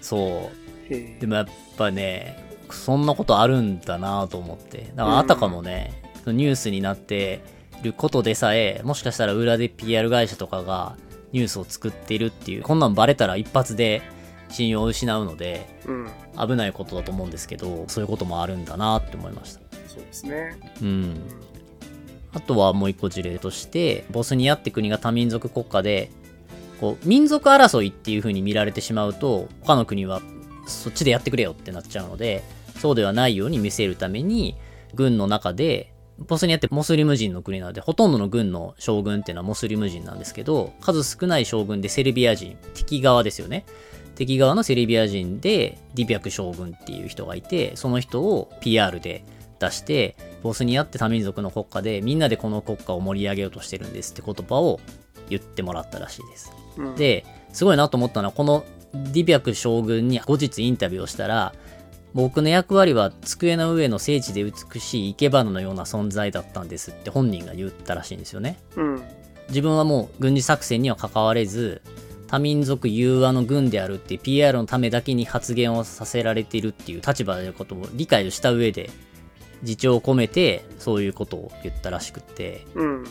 [0.01, 0.51] そ
[0.89, 0.91] う。
[0.91, 4.93] でもやっぱね、そんなことあるんだなと思って。
[4.95, 7.41] だからあたかもね、ニュースになって
[7.83, 10.97] ることでさえ、もしかしたら裏で PR 会社とかが
[11.33, 14.03] ニュースを作っているっていう、こんなんバレたら一発で
[14.49, 16.09] 信用を失うので、うん。
[16.49, 19.61] 危ないことだと思うんですけど、そういうこともあるんだなって思いました。
[19.89, 20.59] そうですね。
[20.81, 20.85] う。
[20.85, 21.21] うんん。
[22.33, 26.11] あとはもう一個事例として、ボスニアって国が多民族国家で、
[26.81, 30.23] こう、民族争いっていう風に見られてしまうと、他の国は
[30.67, 32.43] そっちでやってくれよってなっちゃうので、
[32.79, 34.57] そうではないように見せるために、
[34.95, 43.65] 軍の中で、ボスニアってモスリム人の国なので、ほとんどの軍の将軍っていうのはモスリム人なんですけど、数少ない将軍でセルビア人、敵側ですよね。
[44.17, 49.25] 敵側のセルビア人でディビャク将軍っていう人がいて、その人を PR で
[49.59, 54.81] 出して、ボスニアって多民族の国家でみんなでこの国家を盛り上げようとしてるんですって言葉を
[55.29, 56.53] 言ってもらったらしいです。
[56.77, 61.55] うん、で、すごいなと思ったのは、このディビャク将軍に後日インタビューをしたら、
[62.13, 68.59] 僕の役割は机の上の聖地で美しい生け花のような存在だったんですって本人が言ったらしいんですよね。
[68.77, 69.03] うん。
[69.49, 71.83] 自分はもう軍事作戦には関われず、
[72.27, 78.91] 多民族融和の軍であるっていう PR のためだけに発言をさせられているっていう立場であることを理解をした上で、
[79.63, 83.05] 自重を込めてそういうことを言ったらしくって、うん。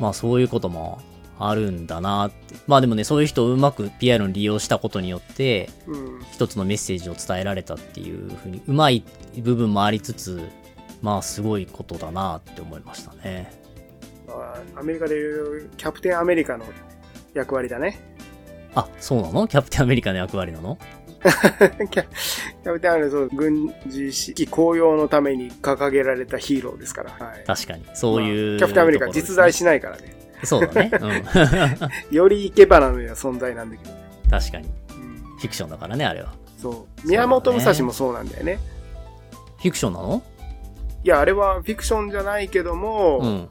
[0.00, 1.00] まあそういうことも
[1.38, 2.54] あるんだなって。
[2.66, 6.20] まあでもね、そういう人をうまく PR に利用したことによって、うん。
[6.32, 9.02] 一つのメッセージを伝えられたっていうふうに、うまい
[9.38, 10.40] 部分もありつつ、
[11.02, 13.52] まあすごいことだなって思いましたね。
[14.26, 14.34] ま
[14.76, 16.64] あアメリカでいうキャプテンアメリカの
[17.34, 18.00] 役割だね。
[18.74, 19.46] あ、そうなの？
[19.46, 20.78] キャプテンアメリカの役割なの？
[21.30, 27.10] キャキャプテンアメリカそう軍事指揮公用のために掲げられたヒーローですから。
[27.10, 27.44] はい。
[27.46, 27.84] 確かに。
[27.94, 30.16] そういう、まあキャプテンアメリカ実在しないからね。
[30.44, 30.90] そうだね。
[32.10, 32.14] うん。
[32.14, 33.94] よりイケバナのような存在なんだけど。
[34.30, 34.68] 確かに。
[34.90, 35.36] うん。
[35.38, 36.32] フィクションだからね、あれは。
[36.58, 37.08] そう。
[37.08, 38.58] 宮本武蔵もそうなんだよね。
[39.58, 40.22] フィクションなの？
[41.04, 43.48] いや、あれはフィクションじゃないけども、うん。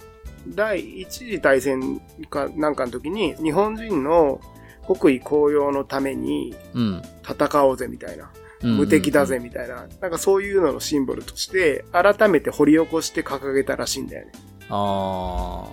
[0.48, 4.40] 第一次大戦かなんかの時に、日本人の
[4.88, 7.02] 国威公用のためにうん。
[7.28, 8.32] 戦おうぜみたいな。
[8.64, 9.40] うん無敵だぜ。
[9.40, 9.86] みたいな。
[10.02, 14.32] なんかそういうののシンボルとして、改めて掘り起こして掲げたらしいんだよね。
[14.70, 15.68] あ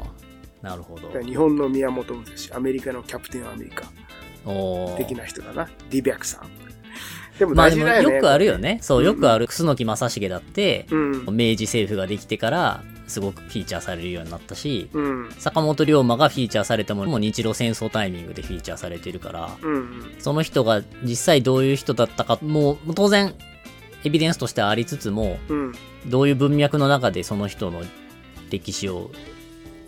[0.63, 1.09] ー、なるほど。
[1.21, 3.85] 日本の宮本武蔵、アメリカのキャプテンアメリカ
[4.99, 5.71] 的な人だな。
[5.91, 6.51] ディビャクさん。
[7.39, 8.17] でも大事だよね。
[8.17, 8.79] よくあるよね。
[8.83, 9.47] そう、うんよくある。
[9.47, 11.13] 楠木正成だって、うん。
[11.35, 15.31] 明治政府ができてから、すごくフィーチャーされるようになったし、うん。
[15.39, 20.15] 坂本龍馬がフィーチャーされても、もう日露戦争タイミングでフィーチャーされてるから、うん。
[20.19, 23.35] その人が実際どういう人だったか、もう当然、
[24.05, 25.73] エビデンスとしてはありつつも、うん。
[26.07, 27.83] どういう文脈の中でその人の
[28.51, 29.11] 歴史を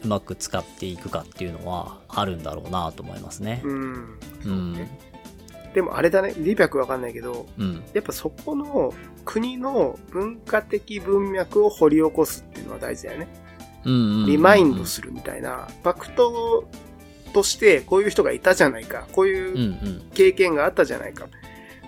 [0.05, 3.63] うまく使っていくかっていうのはあるんだろうなと思いますね。
[3.65, 4.19] うん。
[4.45, 4.89] うん。
[5.75, 7.83] でもあれだね、ディビャクわかんないけど、うん。
[7.95, 13.29] やっぱそこの国の文化的文脈を掘り起こすっていうのは大事だよね。
[13.85, 16.65] リマインドするみたいな、ファクト
[17.33, 20.11] としてこういう人がいたじゃないか、こううんいううん。
[20.15, 21.27] 経験があったじゃないか。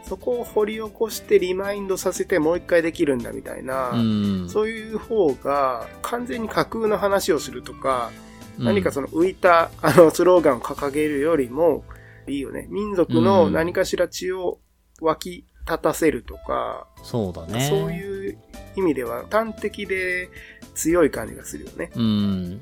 [0.03, 4.49] そこを掘り起こしてリマインドさせてもう一回できるんだみたいな、うん。
[4.49, 8.27] そういう方が完全に架空の話をするとか、うん
[8.59, 11.85] 何かその浮いた あのスローガンを掲げるよりも
[12.27, 12.67] いいよね。
[12.71, 14.61] 民族の何かしら血を
[15.03, 17.69] 湧き立たせるとか、そうだね。
[17.69, 18.39] そういう
[18.77, 20.29] 意味では端的で
[20.75, 21.91] 強い感じがするよね。
[21.95, 22.61] うん。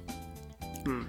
[0.87, 1.07] うん。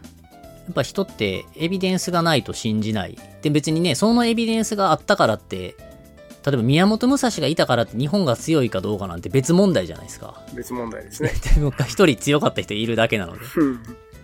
[0.71, 3.17] っぱ人ってエビデンスがないと信じない。
[3.41, 5.75] で別にね、そのエビデンスがあったからって、
[6.45, 10.41] 例えば宮本武蔵がいたからって日本が強いかどうかなんて別問題じゃないですか。
[10.53, 11.31] 別問題ですね。
[11.55, 13.39] でも一人強かった人いるだけなので。
[13.57, 13.79] うん。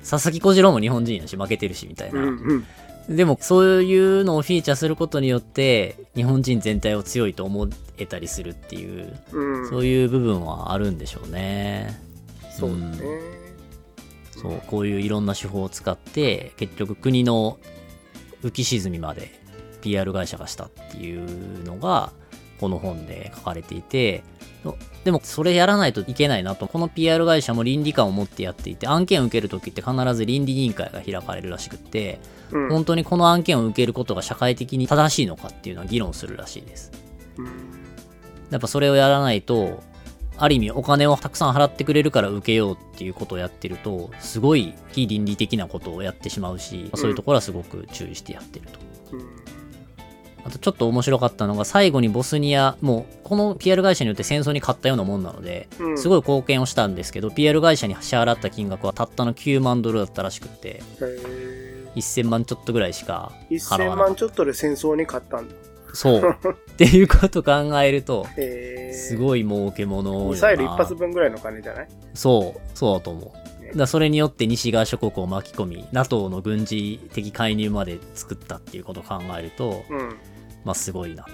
[0.07, 2.25] 佐々木小次郎も日本人やし負けてるしみたいうんな。
[2.25, 2.65] うん。
[3.10, 9.70] でもそういうのをフィーチャーすることによって日本人全体を強いと思えたりするっていう、うん。
[9.70, 12.00] そういう部分はあるんでしょうね。
[12.52, 12.98] そうだね。
[14.32, 17.58] そう、こういういろんな手法を使って、結局国の
[18.44, 19.32] 浮き沈みまで
[19.82, 22.12] PR 会社がしたっていうのが、
[22.60, 24.24] この本で書かれていて、
[25.04, 26.67] でもそれやらないといけないなと。
[26.67, 32.19] この PR 会社も倫理観を持ってやっていて、案件を受けるときって必ず倫理委員会が開かれるらしくって、
[32.52, 32.69] うん。
[32.69, 36.91] 本当にこの案件を受けることが社会的に正しいのかっていうのは議論するらしいです。
[37.38, 37.82] うん
[38.52, 39.82] やっぱそれをやらないと、
[40.38, 48.80] ある意味お金をたくさん払ってくれるから受けようっていうことをやってると、すごい非倫理的なことをやってしまうし、そういうところはすごく注意してやってると。
[50.43, 65.54] うんあとちょっと面白かったのが最後にボスニア、もうこの PR 会社によって戦争に勝ったようなもんなので、うんすごい貢献をしたんですけど、PR 会社に支払った金額はたったの9万ドルだったらしくって、へ1000万ちょっとぐらいしかー1000払わなかっ万ちょっとで戦争に勝ったんだ。
[65.54, 65.95] た。
[65.95, 66.21] そう。
[66.71, 67.51] っていうことを考
[67.82, 68.25] えると、
[68.93, 71.88] すごい儲けものミサイル一発分ぐらいの金じゃない？
[72.13, 73.63] そう、そうだと思う。
[73.63, 80.17] ねだそれによって西側諸国を巻き込み、NATO の軍事的介入まで作ったっていうことを考えると、うん。
[80.63, 81.32] まあすごいなと。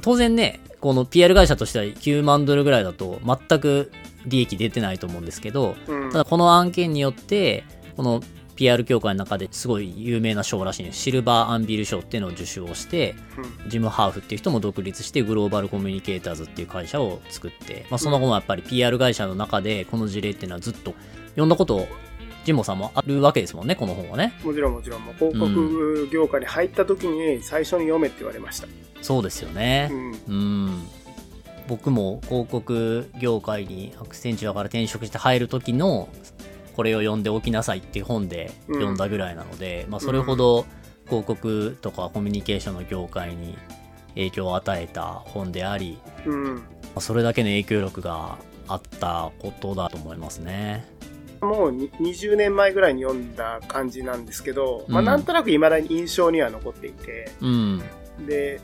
[0.00, 3.90] 当然ね、この PR 会社としては9万ドルぐらいだと全く
[4.26, 6.10] 利益出てないと思うんですけど、うん。
[6.10, 7.64] ただこの案件によって、
[7.96, 8.22] この
[8.58, 10.98] PR 協会の中ですごい有名な賞らしいんです。
[10.98, 13.14] シルバーアンビル賞っていうのを受賞して、
[13.68, 20.94] ジム・ハーフっていう人も独立してグローバルコミュニケーターズっていう会社を作って、まあ、その後もやっぱり PR 会社の中でこの事例っていうのはずっと
[21.30, 21.86] 読んだこと
[22.44, 24.32] ジモさんもあるわけですもんね、この本はね。
[24.42, 28.68] もちろんもちろん、もう広告業界に入った時に最初に読めって言われました。
[29.02, 29.94] そうですよねう。
[29.94, 30.12] ん。
[30.28, 30.88] うん。
[31.68, 36.08] 僕も広告業界にアクセンチュアから転職して入る時の
[36.74, 40.64] これを読んでおきなさいっていう本で読んだぐらいなので、まあそれほど
[41.06, 43.58] 広告とかコミュニケーションの業界に
[44.14, 46.54] 影響を与えた本であり、うん。
[46.54, 46.60] ま
[46.96, 50.86] あそれだけの影響力があったことだと思いますね。
[51.40, 57.82] もうに20年前ぐらいに読んだ感じなんですけど、まあうんなんとなく未だに印象には残っていて、うん。
[58.26, 58.60] で、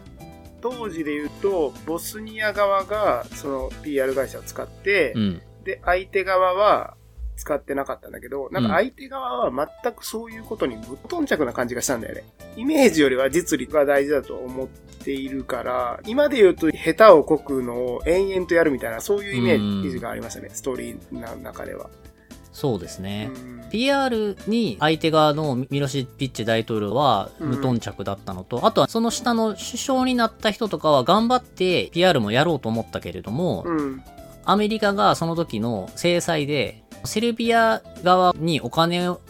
[0.60, 5.42] 当時で言うと、ボスニア側がその PR 会社を使って、うん。
[5.64, 6.96] で、相手側は
[7.36, 12.24] 使ってなかったんだけど、なんか相手側は全くそういうことに無頓着な感じがしたんだよね。
[12.56, 21.90] イメージよりは実利が大事だと思っているから、今で言うと下手をこくのを延々とやるみたいな、そういうイメージがありましたね、ストーリーの中では。
[22.54, 23.30] そうですね。
[23.34, 34.04] うん PR に相手側のミロシピッチ大統領は無頓着だったのと、あとはその下の首相になった人とかは頑張って PR もやろうと思ったけれども、うん。
[34.44, 39.20] アメリカがその時の制裁で、セルビア側にお金を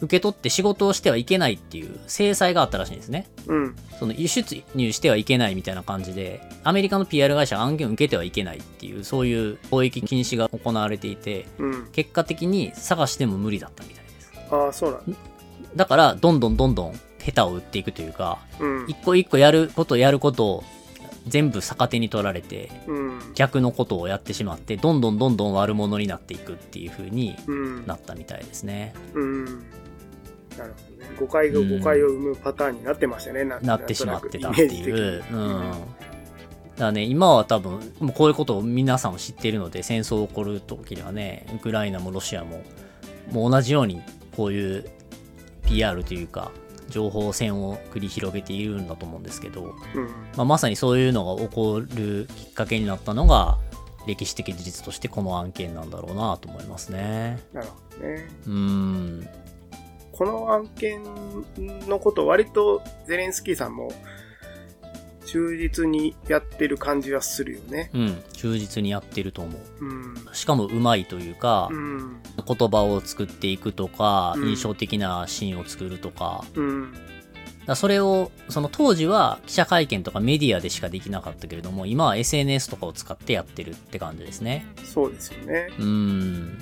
[0.00, 3.26] 受け取って仕事をしてはいけないっていう制裁があったらしいんですね。
[3.46, 3.76] うん。
[3.98, 11.88] その輸出入してはいけないみたいな感じで、アメリカの PR 会社が案件を受けてはいけないっていう、そういう貿易禁止が行われていて、うん。
[11.92, 14.32] 結果的に探しても無理だったみたいです。
[14.50, 15.18] ああ、そうなんだ。
[15.76, 18.86] だから、どんどんどんどん下手を打っていくというか、うん。
[18.88, 20.64] 一個一個やることやることを
[21.26, 23.20] 全部逆手に取られて、うん。
[23.34, 27.86] 逆のことをやってしまって、どんどんどんどん悪者になっていくっていう風にうん。
[27.86, 28.94] なったみたいですね。
[29.14, 29.44] うん。
[29.44, 29.58] なる
[30.58, 31.16] ほどね。
[31.18, 33.44] 誤解が誤解を生むパターンになってましたね。
[33.44, 35.24] ななってしまってたっていう。
[35.32, 35.72] うん。
[36.76, 42.62] だね、今は多分、もうこういうことを皆さん知っているので、戦争起こる時にはね、ウクライナもロシアも、
[43.30, 44.02] もう同じように、
[44.36, 44.84] こういう
[45.66, 46.50] PR というか、
[46.94, 50.06] 情報戦を繰り広げているんだと思うんですけど、うん。
[50.36, 53.58] まあ、まさにそういうのが起こるきっかけになったのが、
[54.06, 57.40] 歴史的事実としてこの案件なんだろうなと思いますね。
[57.52, 58.28] なるほどね。
[58.46, 59.28] うーん。
[60.12, 61.02] この案件
[61.88, 63.90] のこと割とゼレンスキーさんも
[65.26, 67.90] 忠実にやってる感じはするよね。
[67.94, 68.22] うん。
[68.32, 69.84] 忠実にやってると思う。
[69.84, 70.14] うん。
[70.32, 72.20] しかもうまいというか、うん。
[72.46, 76.94] 言葉を作っていくとか、うん印象的なシーンを作るとか、うん。
[77.66, 84.66] だそれを、その当時は記者会見とかメディアでしかできなかったけれども、今は SNS とかを使ってやってるって感じですね。
[84.84, 85.68] そうですよね。
[85.78, 86.58] うーん。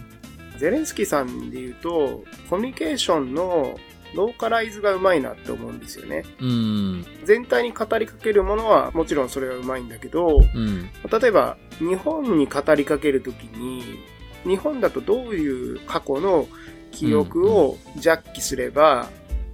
[0.59, 3.79] ゼレンスキーさんで言うと、コミュニケーションの
[4.15, 6.25] ローカライズがうまいなって思うんですよね。
[6.41, 7.07] うーん。
[7.25, 10.91] 全体に語りかけるものはもちろんそれがうまいんだけど、うん。
[11.21, 13.99] 例えば日本に語りかけるときに、
[14.45, 16.49] 日本だとどういう過去の
[16.91, 19.09] 記憶をジャッキすれば、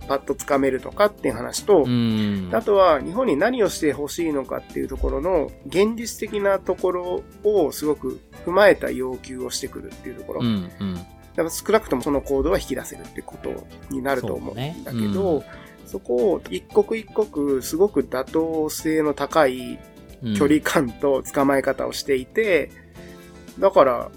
[0.09, 2.51] パッとつかめるのかっていう話と、うん。
[2.53, 10.41] あとは日本に何をしてほしいのかっていうところの現実的なところをすごく踏まえた要求をしてくるっていうところ。
[10.41, 10.47] うん。
[10.81, 10.99] うん。
[11.39, 15.45] だから少なくともその行動は引き出せるってことになると思うんだけど、
[15.87, 19.79] そ,、こを一刻一刻すごく妥当性の高い
[20.21, 22.73] うん距離感と捕まえ方をしていて、
[23.61, 24.11] だから、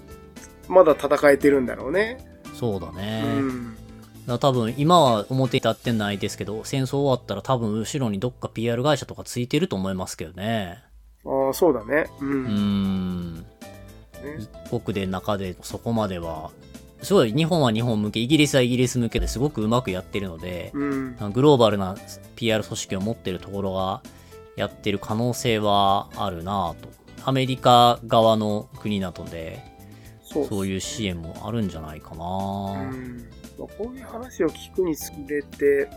[0.66, 2.18] まだ戦えてるんだろうね。
[2.54, 3.22] そうだね。
[3.24, 4.38] うん。
[4.40, 10.82] 多分今は表に立ってないですけど、戦争終わったら多分後ろにどっか PR 会社とかついてると思いますけどね。
[11.24, 12.10] ああ、そうだね。
[12.20, 12.26] う。
[12.26, 13.34] うんん。
[13.36, 13.42] ね
[14.40, 16.50] 一国で中でそこまでは、
[17.02, 21.16] すごい日本は日本向け、イギリスはイギリス向けですごくうまくやってるので、うん。
[21.32, 21.96] グローバルな
[22.36, 24.02] PR 組織を持ってるところが
[24.56, 26.88] やってる可能性はあるなぁと。
[27.24, 29.64] アメリカ側の国などで、
[30.24, 33.26] そうそういう支援もあるんじゃないかなうん
[33.62, 35.88] まあこういう話を聞くにつれて、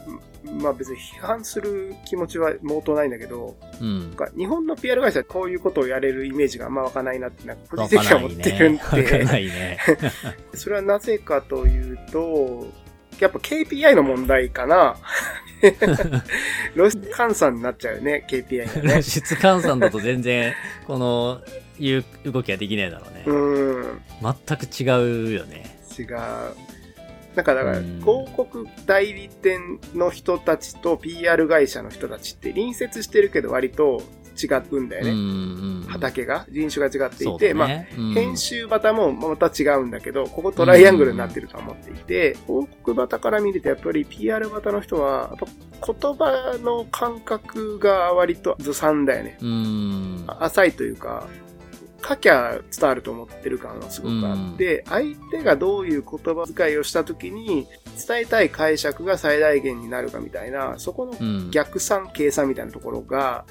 [0.62, 8.18] まあ別に批判する気持ちは毛頭ないんだけど、うん日本の PR 会社こういうことをやれるイメージがあんま湧かないなって、なんか個わ人的には。
[8.18, 9.78] 思ってるんで、ないね。
[10.54, 12.68] それはなぜかというと、
[13.20, 14.96] やっぱ KPI の問題かな。
[16.76, 19.02] 露出換算になっちゃうよね、KPI がね。
[19.02, 20.54] 質換算だと全然、
[20.86, 21.42] この、
[21.80, 23.24] いう動きはできないだろうね。
[23.26, 23.34] う
[23.96, 24.02] ん。
[24.22, 25.78] 全く違うよね。
[25.98, 26.08] 違う。
[27.36, 34.02] なんかだから、うん広告代理店の人たちと PR 会社の人たちって隣接してるけど割と
[34.42, 35.86] 違うんだようんうね。
[35.86, 35.88] ん。
[35.88, 37.90] 畑が、人種が違ってそいうて、まあ、だね。
[37.98, 45.36] うん編集旗もまた違うんだけど、ここトライアングルになってると思っていて、広告旗から見るとやっぱり PR 旗の人は、
[45.86, 49.38] 言葉の感覚が割とずさんだよね。
[49.42, 50.26] うん。
[50.28, 51.28] 浅いというか、
[52.08, 57.68] 書きゃ伝わると思ってる感がすごくあって、相手がどういう言葉遣いをした時に
[58.08, 61.52] 伝えたい解釈が最大限になるかみたいな、そこのうん。
[61.52, 63.46] 逆算、計算みたいなところが、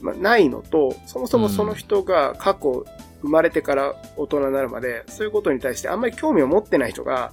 [0.00, 2.84] まあ、ないのと、そもそもその人が過去
[3.22, 7.32] 生まれてから大人になるまで、そういうことに対してあんまり興味を持ってない人が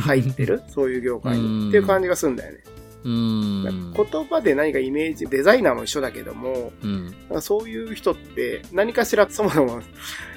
[0.00, 2.58] 入ってる、 そういう業界うんにっていう感じがするんだよね。
[3.04, 3.92] うん。
[3.92, 7.14] 言葉で何かイメージ、デザイナーも一緒だけども、うん。
[7.40, 9.80] そういう人って何かしらそもそも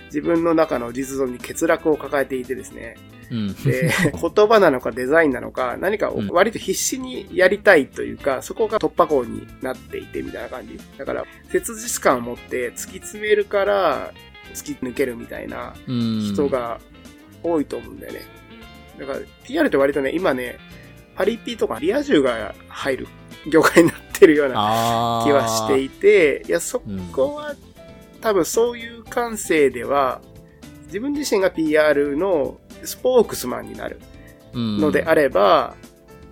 [0.06, 2.98] 自分の中の実像に欠落を抱えていてですね。
[3.32, 3.54] うん。
[3.64, 3.90] で、
[4.36, 10.80] 言葉なのかデザインなのか何か割と必死にやりたいというか、そこが突破口になっていてみたいな感じ。
[10.98, 14.14] だから、切実感を持って突き詰めるから
[14.54, 16.22] 突き抜けるみたいなうん。
[16.34, 16.80] 人が
[17.44, 18.22] 多いと思うんだよね。
[19.00, 20.58] だから、PR って割とね、今ね、
[21.18, 23.08] パリピとかリア充が入る
[23.52, 25.24] 業界になってるような。
[25.26, 27.56] 気はしていて、いや、そうんこは
[28.22, 30.22] 多分そういう感性では、
[30.86, 34.00] 自分自身が PR のスポークスマンになる
[34.54, 35.76] のであれば、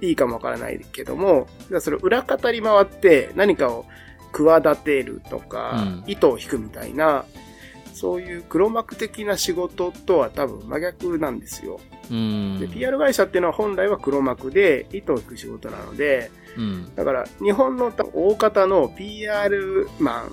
[0.02, 1.48] いいかもわからないけども、
[1.80, 3.86] それ裏方に回って何かを
[4.34, 7.26] 企てるとか、うん糸を引くみたいな、
[7.96, 11.80] そういう黒幕的な仕事とは多分真逆なんですよ。
[12.12, 12.60] うん。
[12.60, 16.94] で、PR 会社っていうのは本来は黒幕で糸を引く仕事なので、うん。
[16.96, 20.32] だから、日本の大方の PR マン、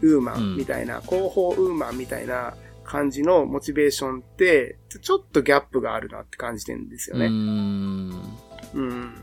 [0.00, 7.28] ウーマうんンみたいな、広報ウーマンみたいな感じのモチベーションって、ちょっとギャップがあるなって感じてるんですようね。
[7.28, 7.30] ん。
[7.30, 9.14] うん。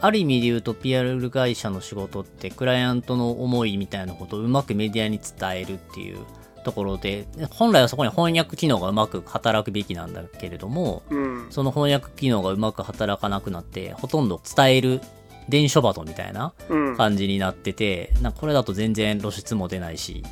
[0.00, 6.18] ある意味で言うと PR 会社の仕事ってクライアントの思いみたいなことをうまくメディアに伝えるっていう
[6.62, 11.46] ところで、本来はそこに翻訳機能がうまく働くべきなんだけれども、うん。
[11.50, 15.00] その翻訳機能がうまく働かなくなって、ほとんど伝える
[15.48, 16.96] 伝書バトみたいなうん。
[16.96, 20.22] 感じになってて、なんかこれだと全然露出も出ないし、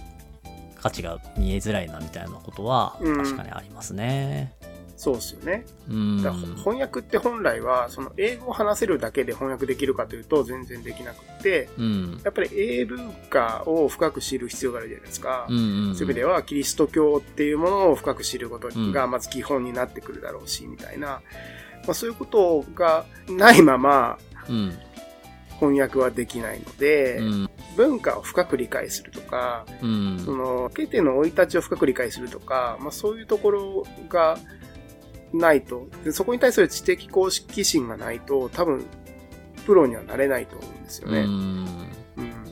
[0.80, 4.54] 価値が見えづらいなみたいなことはうん確かにありますね。
[5.00, 5.64] そうですよね。
[5.88, 6.22] うん。
[6.22, 12.20] だ翻訳って本来は、その英語を話せるだけで翻訳できるかというと全然できなくって、うん。
[12.22, 15.46] やっぱり英文化を深く知る必要があるじゃないですか。
[15.48, 15.94] うんうん。
[15.94, 21.22] そういう意味では、キリスト教っていうものを深く知ることうんがまず基本になってくるだろうし、みたいな。
[21.86, 24.18] まあ、そういうことがないまま
[24.50, 24.78] うん。
[25.58, 27.50] 翻訳はできないので、うん。
[27.74, 30.22] 文化を深く理解するとか、うん。
[30.22, 34.38] その、ケテの生い立ちを深く理解するとか、まあそういうところが
[35.32, 38.84] ないと、でそこに対する知的公式心がないと、多分、
[39.66, 41.20] プロにはなれないと思うんですよね。
[41.20, 41.66] うん。
[42.16, 42.44] うん。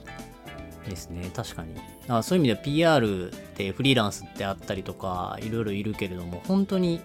[0.88, 1.74] ですね、確かに。
[2.08, 7.00] あそういう意味では PR ってフリーランスってあったりとか、いろいろいるけれども、本当に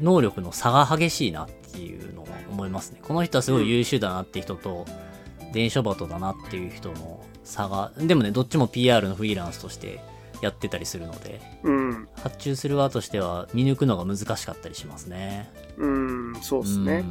[0.00, 3.00] 能力の差が激しいなっていうのを思いますね。
[3.02, 4.86] この人はすごい優秀だなって人と、
[5.52, 10.00] 電書バトだなっていう人の差が、でもね、どっちも PR のフリーランスとして
[10.44, 12.08] やってたりするので、うん。
[12.22, 15.50] 発注する側としては見抜くのが難しかったりしますね。
[15.78, 17.04] うん、そうですね。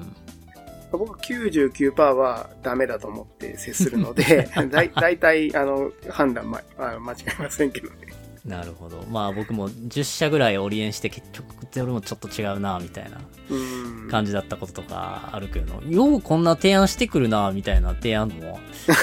[0.91, 7.95] 僕は99%はダメだと思って接するので、 だい大体、あの、判断、ま、あ間違いませんけどね。
[8.45, 9.05] なるほど。
[9.09, 11.45] まあ僕も10社ぐらいオリエンして結局
[11.77, 14.09] 俺もちょっと違うな、みたいなうん。
[14.09, 18.59] 感じだったこととかあるけど、ようこんな提案してくるな、みたいな提案も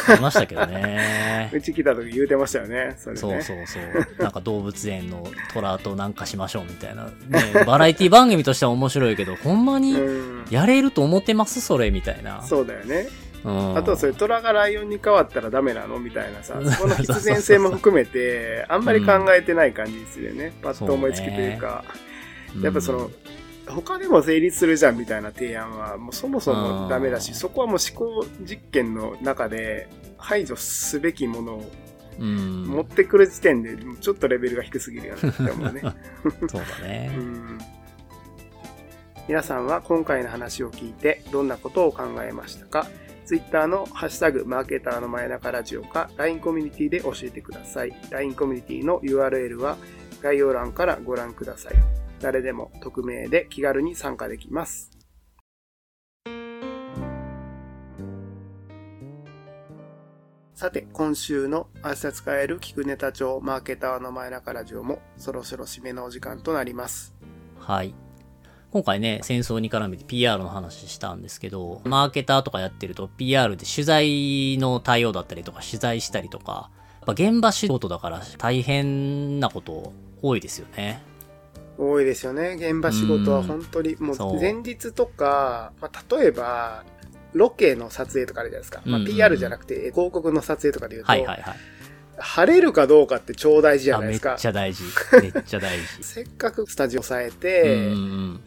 [0.09, 1.51] ありましたけどね。
[1.55, 3.21] うち来た時言うてましたよね、それね。
[3.21, 4.23] そうそうそう。
[4.23, 7.07] なんか動物園の虎となんかしましょうみたいな。
[7.07, 10.45] ね、バラエティ番組としては面白いけど、ほんまにうん。
[10.51, 12.43] やれると思ってますそれみたいな。
[12.43, 13.09] そうだよね。
[13.45, 13.77] うん。
[13.77, 20.53] あとはそれ、虎がライオンに変わったらダメなのみたいなさ、 そこの必然性も含めて、あんまり考えてない感じですよね。
[20.63, 21.85] パッと思いつきというか、
[22.55, 23.11] うんやっぱその、
[23.69, 29.89] 他でも成立するじゃんみたいな提案は、もうそもそもダメだし、うんそこはもう思考実験の中で
[30.19, 31.71] 排除すべきものを
[32.19, 32.65] うん。
[32.67, 35.81] 持ってくる時点で、ちょっとレベルが低すぎるよねって思うね。
[36.51, 37.21] そうだね う。
[37.21, 37.59] ん
[39.29, 42.89] 皆さんは今回の話を聞いてどんなことを考えましたか？
[43.31, 47.93] Twitter のハッシュタグマーケターの真夜中ラジオか LINE コミュニティで教えてください。
[48.11, 49.77] LINE コミュニティの URL は
[50.21, 51.75] 概要欄からご覧ください。
[52.19, 54.91] 誰でも匿名で気軽に参加できます。
[60.53, 67.15] さて、今週の明日使える聞くネタ帳マーケターの真夜中ラジオもそろそろ締めのお時間となります。
[67.61, 67.95] はい。
[68.73, 79.93] 今回ね、戦争に絡めて PR の話したんですけど、マーケターとかやってると PR で取材の対応だったりとか、取材したりとか、やっぱ現場仕事だから大変なこと
[80.23, 81.03] 多いですよね。
[81.79, 82.57] 多いですよね。
[82.59, 86.85] 現場仕事は本当に、もそうう前日とか、まあ、例えば、
[87.33, 88.83] ロケの撮影とかあるじゃないですか。
[88.85, 91.57] まあ、PR じゃなくて広告の撮影とかで言うと、はいはいはい。
[92.21, 94.37] 晴れるかどうかって超大事じゃないですか。
[94.37, 94.85] ちゃ大事。
[95.21, 95.85] めっちゃ大事。
[96.03, 97.63] せっかくスタジオ抑えうんて、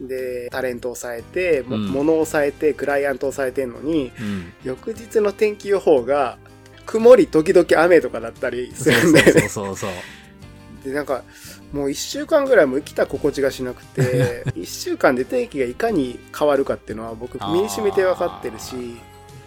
[0.00, 4.26] うんで、タレント抑えて、もうん物を抑えて、クライアント抑えてんのに、うん。
[4.26, 4.52] うん。
[4.64, 6.38] 翌日の天気予報が、
[6.86, 9.40] 曇り時々雨とかだったりすそうるんだよね。
[9.42, 9.90] そうそうそう。
[10.84, 11.22] で、なんか、
[11.72, 18.96] もう一週間ぐらいも生きた心地がしなくて、 一週間で天気がいかに変わるかっていうのは僕身に染みて分かってるし、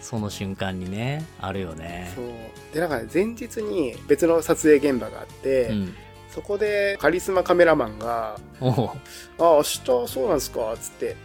[0.00, 2.22] その瞬間にね、あるよねそ。
[2.22, 2.24] う。
[2.78, 5.94] で、なんかね、前日に別の撮影現場があって、うん。
[6.30, 8.94] そこでカリスマカメラマンが、あ、
[9.38, 10.76] 明日そうなんですか？
[10.80, 11.16] つって。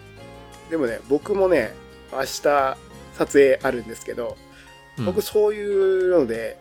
[0.72, 1.74] でもね、僕もね、
[2.12, 2.78] 明日撮
[3.18, 4.36] 影あるんですけど、
[4.98, 6.58] うん僕そういうので、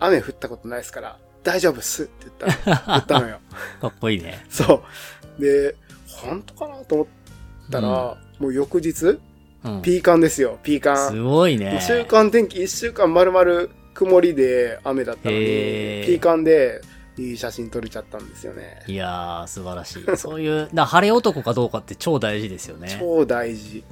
[0.00, 3.38] 雨降ったことないですから、大丈夫っすって言ったの言ったのよ。
[3.80, 4.44] かっこいいね。
[4.48, 4.82] そ
[5.38, 5.42] う。
[5.42, 5.74] で、
[6.08, 7.06] 本当かなと思っ
[7.70, 7.88] たら、
[8.38, 9.18] もう翌日、
[9.64, 9.82] うん。
[9.82, 11.24] ピーカンですよ、ピーカすン。
[11.24, 11.80] ごいね。
[11.84, 13.66] 週間天気、一週間丸々
[13.96, 16.82] 曇りで雨だったのに、ピーカンで
[17.16, 18.82] いい写真撮れちゃったんですよね。
[18.86, 20.16] いやー、素晴らしい。
[20.18, 22.94] そういう、だ晴れ男かどうかって超大事ですよね。
[23.00, 23.82] 超大事。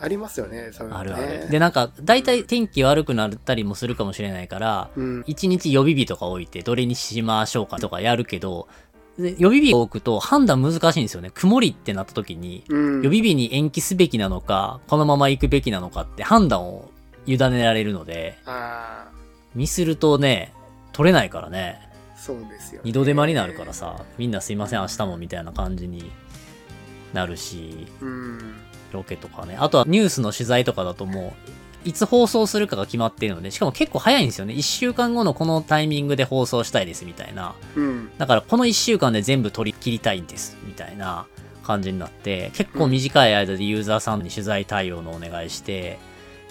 [0.00, 1.12] ありますよね、そういうのね。
[1.12, 1.48] あるある。
[1.48, 5.24] で、なんか、大体天気悪くなったりもするかもしれないから、うん。
[5.28, 8.66] 一日予備日とか置いて、どれにしましょうかとかやるけど、
[9.16, 11.30] で予備日を置くと判断難しいんですよね。
[11.34, 13.02] 曇りってなった時に、うん。
[13.02, 16.90] 予備日に延期すべきなのか、このまま行くべきなのかって判断を
[17.28, 19.08] 委ねられるので、あ
[19.54, 20.52] ミスるとね、
[20.92, 21.80] 取れないからね。
[22.14, 22.80] あ、そうですよ、ね。
[22.84, 26.10] 二度手間になるからさ、みんなすいません、明日もみたいな感じに
[27.12, 28.54] なるし、うん。
[28.92, 29.56] ロケとかね。
[29.58, 31.34] あとはニュースの取材とかだとも
[31.84, 34.54] う、いつ放送するかが決まっているので、しかも結構早いんですよね。
[34.54, 37.54] 一週間後のこのタイミングで放送したいですみたいな。
[37.76, 38.10] うん。
[38.18, 41.26] だからこの一週間で全部取り切りたいんですみたいな
[41.62, 45.98] 感じになって、結構短い間でユーザーさんに取材対応のお願いして、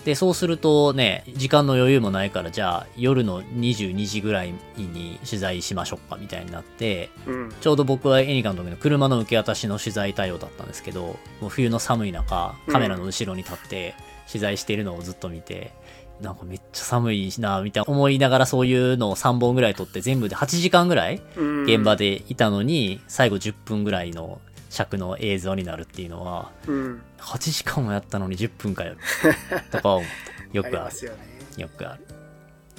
[0.05, 7.53] で、そうするとね、時間の余裕もないから、じゃあ夜の22時ぐらいに取材しましょうかみたいになって、うん。
[7.59, 13.95] ちょうど僕はエニカの時の車の受け渡しの取材対応だったんですけど、もう冬の寒い中、カメラの後ろに立って
[14.27, 15.73] 取材しているのをずっと見て、
[16.21, 24.39] なんかめっちゃ寒いな、みたいな思いながらそういうのを3本ぐらい撮って全部で8時間ぐらいうん現場でいたのに、最後10分ぐらいの
[24.77, 27.01] 尺の映像になるっていうのは、うん。
[27.19, 28.95] 8時間もやったのに10分かよ。
[29.71, 30.09] とか思っ
[30.51, 31.05] てよくある。
[31.05, 31.17] よね。
[31.57, 32.05] よくある。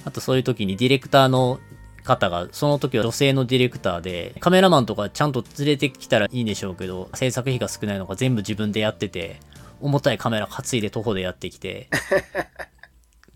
[0.05, 1.59] あとそういう時にディレクターの
[2.03, 9.39] 方が、その時は女性のディレクターで、カメラマンとかちゃんと連れてきたらいいんでしょうけど、制作費が少ないのか全部自分でやってて、
[9.81, 11.89] 重たいカメラ担いで徒歩でやってきて、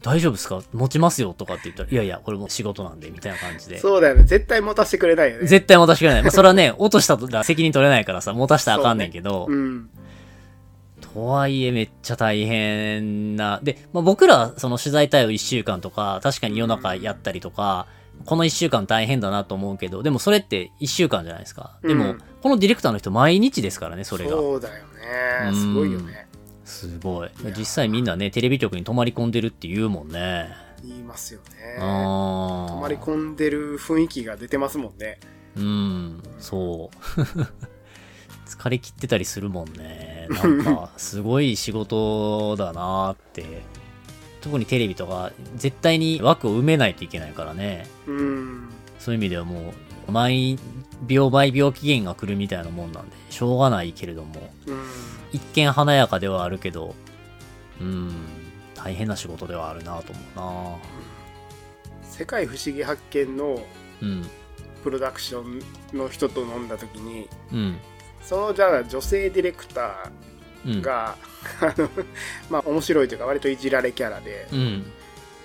[0.03, 0.61] 大丈夫ですか？
[0.73, 3.79] 持ちますよとかって言ったら、いやいや、これも仕事なんで、みたいな感じで。
[3.79, 4.23] そうだよね。
[4.23, 5.47] 絶対持たせてくれないよね。
[5.47, 6.21] 絶対持たしてくれない。
[6.23, 9.89] まあ、それはね、落としたら責任取れないからさ、持たしたらあかんねんけど、うん。
[11.13, 13.59] とはいえめっちゃ大変な。
[13.63, 17.87] で、まあ、僕らはその取材対応1週間とか、確かに夜中やったりとか、
[18.25, 21.77] この1週間大変だなと思うけど、でもそれって1週間じゃないですか。
[21.81, 24.31] でも、うんこのディレクターの人毎日ですからね、それが。
[24.31, 24.83] そうだよ
[25.49, 25.55] ね。
[25.55, 26.22] すごいよね。
[26.65, 27.29] すごい。
[27.57, 30.49] 実際みんなね、テレビ局に泊まり込んでるって言うもんね。
[30.83, 31.77] 言いますよね。
[31.79, 35.19] あ泊まり込んでる雰囲気が出てますもんね。
[35.55, 37.21] うん、そう。
[38.47, 40.27] 疲れ切ってたりするもんね。
[40.29, 43.61] なんか、 すごい仕事だなーって。
[44.41, 47.87] 特にテレビとか、絶対に枠を埋めないといけないからね。
[48.07, 48.69] うん。
[48.99, 49.73] そういう意味ではも
[50.07, 50.59] う、毎
[51.07, 54.83] 秒毎秒期限が来るみたいなもんなんで、しょうがないけれども、うん。
[55.33, 56.95] 一見華やかではあるけど、
[57.81, 58.13] うん、
[58.75, 60.79] 大変な仕事ではあるなと思
[62.03, 63.61] 世界不思議発見のうな
[64.01, 64.29] うん、
[64.83, 67.77] プロダクションの人と飲んだ時に、うん、
[68.21, 70.11] そのじゃあ女性ディレクタ
[70.65, 70.81] うんー。
[70.81, 71.17] が、
[71.61, 71.89] あの、
[72.49, 74.85] まあ面白いというか割といじられキャラで、うん、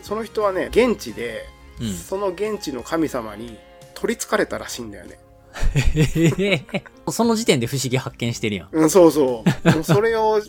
[0.03, 1.45] その人はね、現地で、
[1.81, 1.95] うん。
[1.95, 3.59] その現地の神様に
[3.95, 5.19] 取り憑かれたらしいんだよね。
[7.11, 8.69] その時点で不思議発見してるやん。
[8.73, 9.45] うん、そうそ
[9.81, 9.83] う。
[9.83, 10.41] それを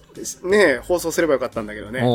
[0.44, 2.00] ね、 放送すればよかったんだけどね。
[2.00, 2.06] だ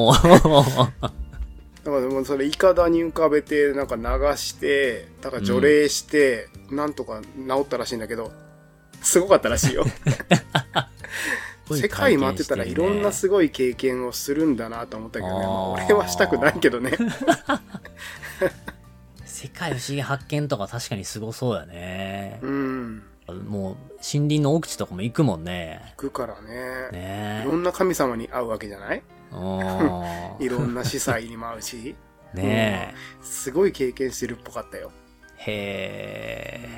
[1.91, 4.03] からもうそれ、イカダに浮かべて、なんか流
[4.37, 8.33] して、だから除霊して、なんとか治ったらしいんだけど、
[9.03, 9.85] すごかったらしいよ。
[11.71, 15.47] 世界回ってたらいろんなすごい経験をするんだなと思ったけどね。
[15.87, 16.93] 俺はしたくないけどね。
[19.45, 22.39] 世界不思議発見とか確かにすごそうやね。
[22.41, 23.03] うん。
[23.47, 25.83] もう、森林の奥地とかも行くもんね。
[25.99, 26.91] 行くからね。
[26.93, 29.03] ねいろんな神様に会うわけじゃない？
[29.35, 30.37] え。
[30.43, 31.95] いろんな司祭にも会うし、
[32.35, 32.43] うん。
[32.43, 34.91] ねすごい経験してるっぽかったよ。
[35.47, 36.63] え。
[36.63, 36.71] へ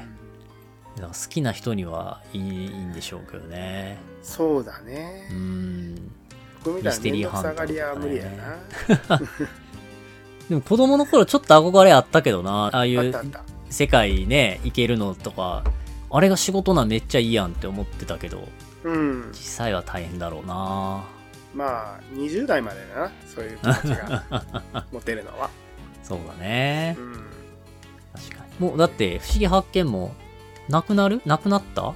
[0.99, 1.03] え。
[1.03, 3.99] 好きな人にはいいんでしょうけどね。
[4.23, 5.35] そうだねう。
[5.35, 5.95] ん。
[6.65, 8.59] 僕みたいな面倒くさがりは無理やな。
[10.49, 12.67] でも子供の頃ちょっと憧れあったけどな。
[12.73, 13.13] ああいう。
[13.69, 15.65] 世界ね、行けるのとか、
[16.11, 18.47] あれが仕事なんめっちゃいいやんって思ってたけど、
[18.85, 19.29] うん。
[19.33, 21.05] 実際は大変だろうな。
[21.55, 23.13] まあ、20代までだな。
[23.27, 25.51] そういう気持ちが 持てるのは。
[26.05, 27.03] そうだねう。
[27.03, 27.13] ん。
[28.15, 28.69] 確かに。
[28.69, 30.15] もうだって、不思議発見も、
[30.69, 31.21] なくなる？
[31.27, 31.83] なくなった？
[31.83, 31.95] も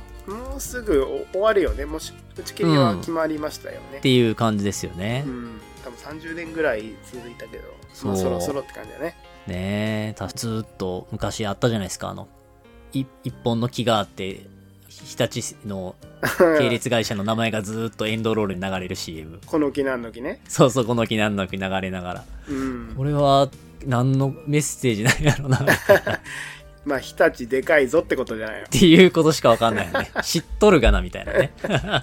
[0.56, 1.84] うすぐ終わるよね。
[1.84, 4.00] もし、打ち切りは決まりましたよねっ。
[4.00, 5.22] ていう感じですよね。
[5.24, 5.60] うん。
[5.84, 9.16] 多分30年ぐらい続いたけど、そうまあそろそろって感じだね。
[9.46, 12.08] ねえ、たずーっと昔あったじゃないですか。
[12.10, 12.28] あの、
[12.92, 14.46] い一本の木があって、
[14.88, 15.94] 日立の
[16.58, 19.40] 系列会社の名前がずーっとエンドロールに流れる CM。
[19.46, 20.40] この木なんの木ね？
[20.48, 22.24] そうそう、この木何の木流れながら。
[22.48, 22.94] うん。
[22.96, 23.48] これは、
[23.86, 25.60] 何のメッセージなんやろな、っ
[26.84, 28.66] まあ、日立でかいぞってことじゃないの。
[28.66, 30.10] ていうことしかわかんないよね。
[30.22, 31.52] 知っとるがな、みたいなね。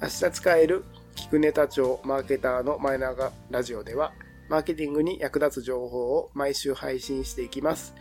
[0.00, 0.84] 明日使える？
[1.14, 4.12] 聞くネタ帳マーケターの前長ラジオでは、
[4.48, 7.94] マーケティングに役立つ情報を毎週配信していきます。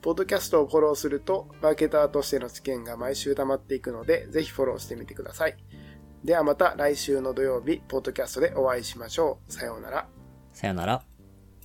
[0.00, 5.56] ポッドキャストをフォローすると、マーケターとしての知見が毎週溜まっていくので、ぜひフォローしてみてください。
[6.24, 9.52] ではまた来週の土曜日、ポッドキャストでお会いしましょう。
[9.52, 10.08] さようなら。
[10.52, 11.11] さようなら。